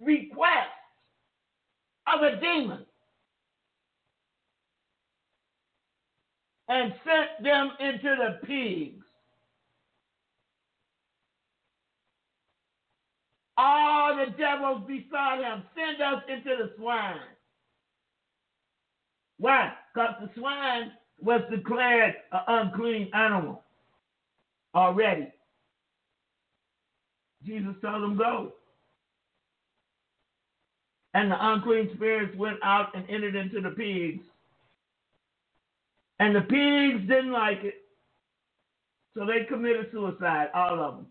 request 0.00 0.72
of 2.12 2.22
a 2.22 2.40
demon 2.40 2.86
and 6.72 6.94
sent 7.04 7.44
them 7.44 7.70
into 7.80 8.16
the 8.16 8.46
pigs. 8.46 9.04
All 13.58 14.16
the 14.16 14.32
devils 14.38 14.82
beside 14.88 15.40
him, 15.40 15.62
send 15.76 16.00
us 16.00 16.22
into 16.28 16.56
the 16.56 16.72
swine. 16.78 17.20
Why? 19.38 19.72
Because 19.92 20.14
the 20.22 20.30
swine 20.40 20.92
was 21.20 21.42
declared 21.50 22.14
an 22.32 22.40
unclean 22.48 23.10
animal 23.12 23.62
already. 24.74 25.28
Jesus 27.44 27.74
told 27.82 28.02
them, 28.02 28.16
Go. 28.16 28.54
And 31.12 31.30
the 31.30 31.36
unclean 31.38 31.90
spirits 31.94 32.34
went 32.38 32.56
out 32.64 32.94
and 32.94 33.04
entered 33.10 33.34
into 33.34 33.60
the 33.60 33.70
pigs. 33.70 34.24
And 36.22 36.36
the 36.36 36.42
pigs 36.42 37.08
didn't 37.08 37.32
like 37.32 37.64
it. 37.64 37.76
So 39.16 39.26
they 39.26 39.44
committed 39.46 39.88
suicide, 39.92 40.48
all 40.54 40.80
of 40.80 40.96
them. 40.96 41.06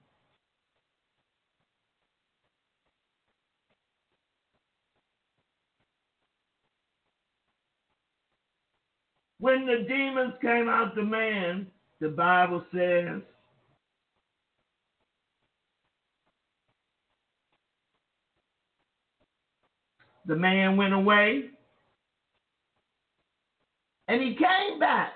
When 9.39 9.65
the 9.67 9.85
demons 9.87 10.35
came 10.41 10.69
out 10.69 10.95
the 10.95 11.03
man, 11.03 11.67
the 12.01 12.09
Bible 12.09 12.63
says 12.73 13.21
The 20.25 20.35
man 20.35 20.77
went 20.77 20.93
away 20.93 21.49
and 24.11 24.21
he 24.21 24.35
came 24.35 24.77
back 24.77 25.13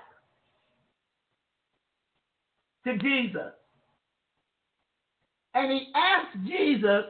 to 2.86 2.96
Jesus. 2.96 3.52
And 5.52 5.70
he 5.70 5.92
asked 5.94 6.46
Jesus 6.46 7.04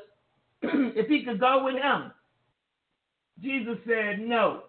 if 0.63 1.07
he 1.07 1.23
could 1.23 1.39
go 1.39 1.65
with 1.65 1.75
him. 1.75 2.11
Jesus 3.41 3.79
said, 3.87 4.19
No, 4.19 4.65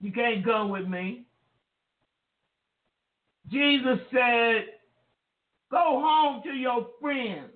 you 0.00 0.10
can't 0.10 0.44
go 0.44 0.66
with 0.66 0.88
me. 0.88 1.26
Jesus 3.52 4.00
said, 4.10 4.64
Go 5.70 6.02
home 6.02 6.42
to 6.42 6.50
your 6.50 6.88
friends 7.00 7.52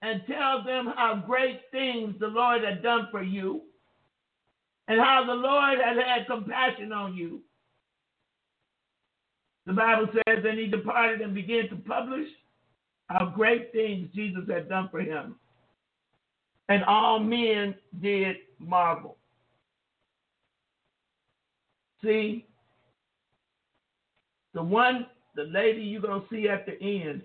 and 0.00 0.22
tell 0.28 0.62
them 0.62 0.92
how 0.96 1.24
great 1.26 1.60
things 1.72 2.14
the 2.20 2.28
Lord 2.28 2.62
had 2.62 2.84
done 2.84 3.08
for 3.10 3.22
you 3.24 3.62
and 4.88 5.00
how 5.00 5.24
the 5.26 5.34
Lord 5.34 5.78
had 5.78 5.96
had 5.96 6.26
compassion 6.26 6.92
on 6.92 7.14
you. 7.16 7.40
The 9.66 9.72
Bible 9.72 10.08
says, 10.12 10.38
then 10.42 10.58
he 10.58 10.66
departed 10.66 11.22
and 11.22 11.34
began 11.34 11.68
to 11.70 11.76
publish 11.76 12.28
how 13.08 13.32
great 13.34 13.72
things 13.72 14.08
Jesus 14.14 14.42
had 14.48 14.68
done 14.68 14.88
for 14.90 15.00
him. 15.00 15.36
And 16.68 16.84
all 16.84 17.18
men 17.18 17.74
did 18.00 18.36
marvel. 18.58 19.16
See, 22.02 22.46
the 24.52 24.62
one, 24.62 25.06
the 25.34 25.44
lady 25.44 25.82
you're 25.82 26.02
going 26.02 26.20
to 26.20 26.28
see 26.30 26.48
at 26.48 26.66
the 26.66 26.80
end 26.80 27.22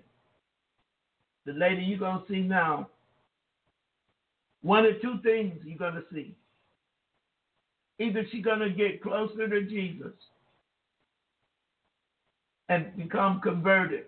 the 1.46 1.52
lady 1.52 1.82
you're 1.82 1.98
going 1.98 2.20
to 2.20 2.32
see 2.32 2.40
now, 2.40 2.88
one 4.62 4.84
or 4.84 4.92
two 5.00 5.18
things 5.22 5.58
you're 5.64 5.78
going 5.78 5.94
to 5.94 6.04
see. 6.12 6.36
Either 8.00 8.24
she's 8.32 8.44
going 8.44 8.60
to 8.60 8.70
get 8.70 9.02
closer 9.02 9.46
to 9.46 9.62
Jesus 9.62 10.14
and 12.70 12.96
become 12.96 13.40
converted, 13.42 14.06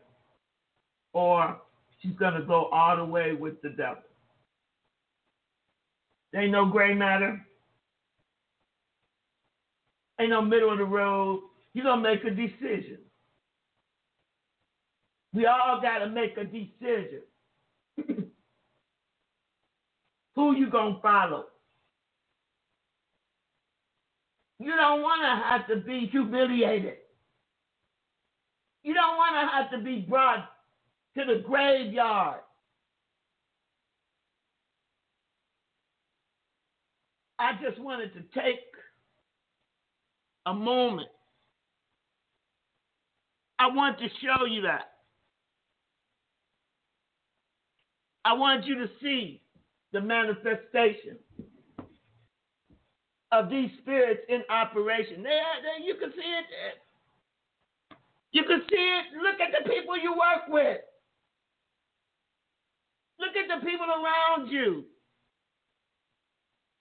or 1.13 1.59
she's 2.01 2.17
going 2.17 2.35
to 2.35 2.43
go 2.43 2.67
all 2.67 2.97
the 2.97 3.05
way 3.05 3.35
with 3.35 3.61
the 3.61 3.69
devil. 3.71 4.03
There 6.33 6.43
ain't 6.43 6.53
no 6.53 6.67
gray 6.67 6.95
matter. 6.95 7.45
Ain't 10.19 10.31
no 10.31 10.41
middle 10.41 10.73
of 10.73 10.79
the 10.79 10.85
road. 10.85 11.43
You're 11.75 11.85
going 11.85 12.03
to 12.03 12.09
make 12.11 12.25
a 12.25 12.31
decision. 12.31 12.99
We 15.35 15.47
all 15.47 15.81
got 15.83 15.99
to 15.99 16.09
make 16.09 16.37
a 16.39 16.45
decision. 16.45 17.23
Who 20.37 20.57
you 20.57 20.71
going 20.71 20.95
to 20.95 21.01
follow? 21.03 21.47
You 24.63 24.77
don't 24.77 25.03
want 25.03 25.23
to 25.23 25.49
have 25.49 25.67
to 25.69 25.85
be 25.85 26.07
humiliated. 26.07 26.99
You 28.85 28.95
don't 28.95 29.17
want 29.17 29.35
to 29.35 29.53
have 29.53 29.71
to 29.73 29.85
be 29.85 30.07
brought 30.09 30.49
to 31.17 31.25
the 31.25 31.43
graveyard. 31.45 32.41
I 37.41 37.55
just 37.61 37.81
wanted 37.81 38.13
to 38.15 38.21
take 38.41 38.61
a 40.47 40.55
moment. 40.55 41.09
I 43.59 43.67
want 43.67 43.99
to 43.99 44.09
show 44.23 44.45
you 44.45 44.63
that. 44.63 44.93
I 48.25 48.35
want 48.35 48.65
you 48.67 48.77
to 48.77 48.87
see 49.03 49.43
the 49.93 50.01
manifestation 50.01 51.19
of 53.33 53.49
these 53.49 53.71
spirits 53.81 54.21
in 54.29 54.43
operation. 54.51 55.23
They, 55.23 55.31
they, 55.31 55.85
you 55.85 55.95
can 55.95 56.11
see 56.11 56.21
it. 56.21 56.47
You 58.33 58.45
can 58.45 58.63
see 58.71 58.77
it. 58.77 59.05
Look 59.23 59.41
at 59.41 59.51
the 59.53 59.69
people 59.69 59.97
you 59.97 60.13
work 60.13 60.49
with. 60.49 60.79
Look 63.19 63.37
at 63.37 63.49
the 63.49 63.67
people 63.67 63.87
around 63.87 64.51
you. 64.51 64.85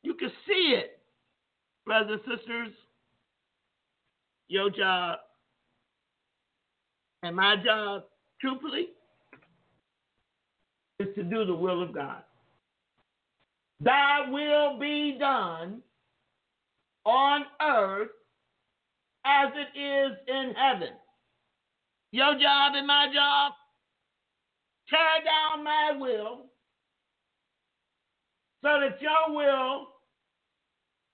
You 0.04 0.14
can 0.16 0.32
see 0.48 0.76
it, 0.78 1.00
brothers 1.86 2.20
and 2.26 2.38
sisters. 2.38 2.70
Your 4.48 4.70
job 4.70 5.20
and 7.24 7.36
my 7.36 7.56
job, 7.64 8.04
truthfully, 8.42 8.88
is 11.00 11.08
to 11.16 11.24
do 11.24 11.46
the 11.46 11.54
will 11.54 11.82
of 11.82 11.94
God. 11.94 12.24
Thy 13.80 14.30
will 14.30 14.78
be 14.80 15.18
done 15.20 15.82
on 17.06 17.46
earth 17.62 18.10
as 19.26 19.50
it 19.56 19.78
is 19.78 20.18
in 20.28 20.54
heaven. 20.56 20.94
Your 22.12 22.34
job 22.34 22.74
and 22.76 22.88
my 22.88 23.08
job, 23.14 23.54
tear 24.90 25.24
down 25.24 25.64
my 25.64 25.94
will 25.98 26.46
so 28.62 28.80
that 28.80 29.02
your 29.02 29.36
will 29.36 29.88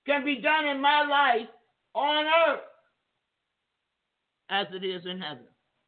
can 0.05 0.25
be 0.25 0.41
done 0.41 0.65
in 0.65 0.81
my 0.81 1.05
life 1.05 1.47
on 1.93 2.25
earth 2.25 2.61
as 4.49 4.67
it 4.73 4.83
is 4.83 5.05
in 5.05 5.19
heaven. 5.19 5.43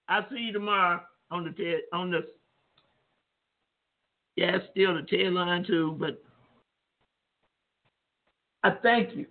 I'll 0.08 0.28
see 0.30 0.38
you 0.38 0.54
tomorrow 0.54 1.02
on 1.32 1.44
the 1.44 1.78
on 1.94 2.12
the 2.12 2.28
yeah, 4.36 4.58
still 4.72 4.96
the 4.96 5.02
tail 5.02 5.34
line 5.34 5.66
too, 5.66 5.98
but 6.00 6.22
I 8.64 8.72
thank 8.82 9.16
you. 9.16 9.26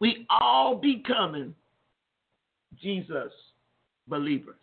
We 0.00 0.26
all 0.28 0.76
becoming 0.76 1.54
Jesus 2.80 3.32
believers. 4.06 4.56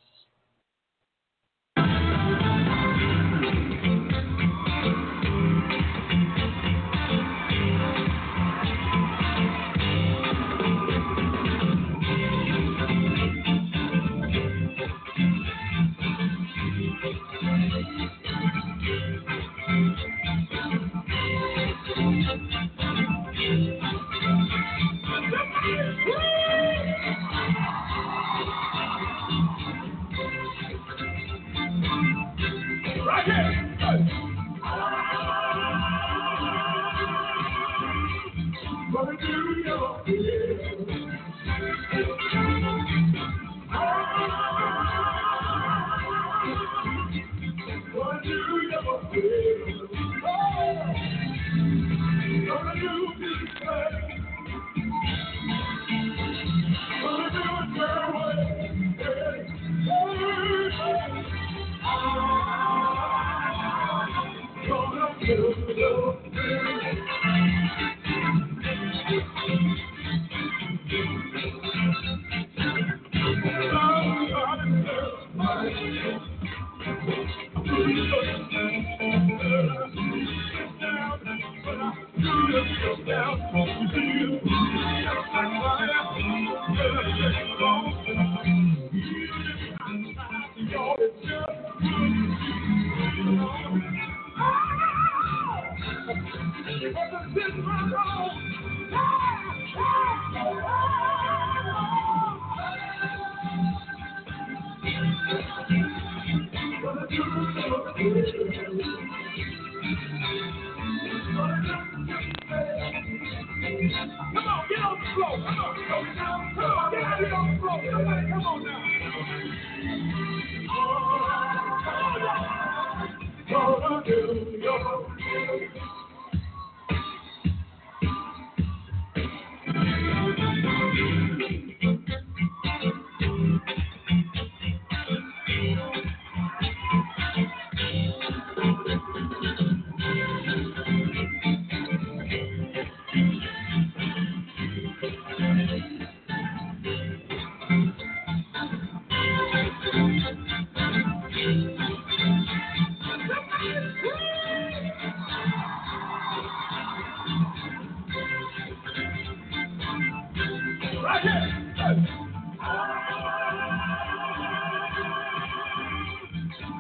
Hey, 33.26 33.54
hey. 33.80 34.23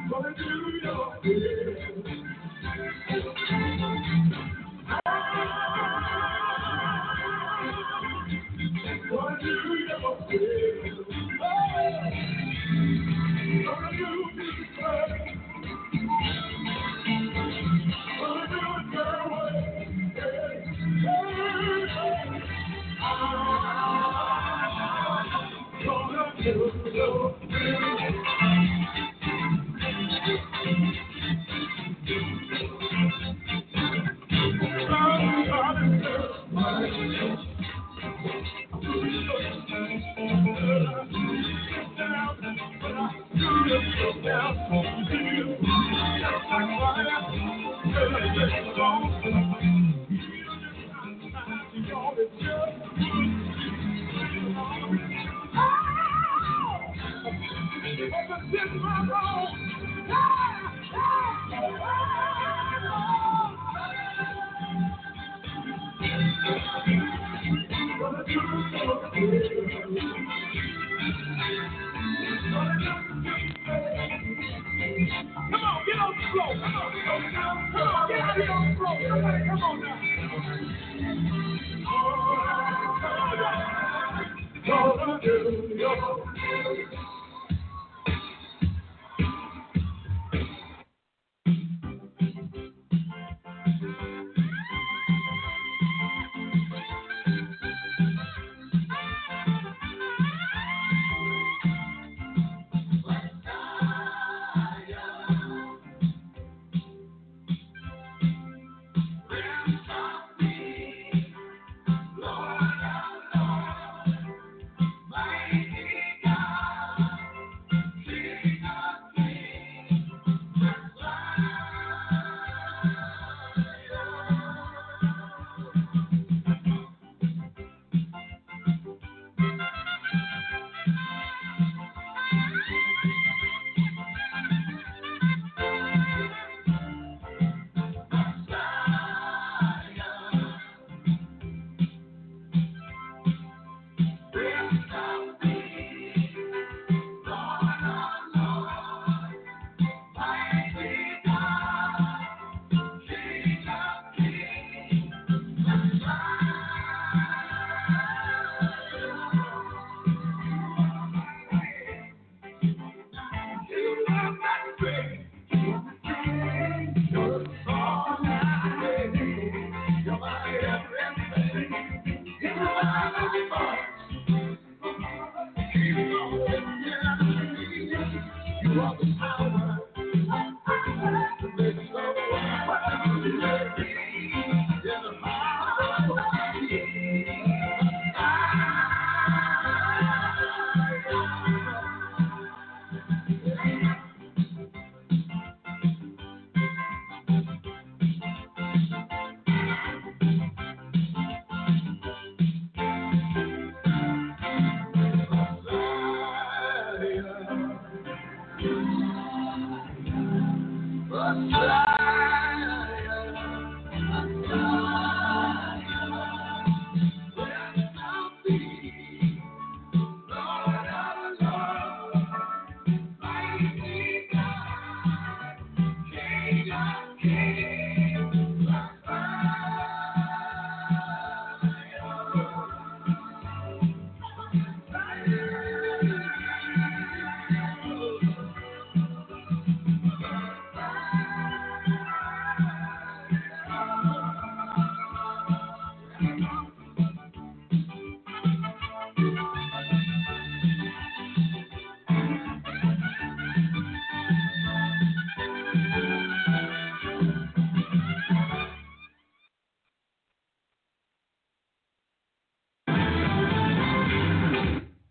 gonna 0.09 0.33
do 0.35 0.43
your. 0.83 1.62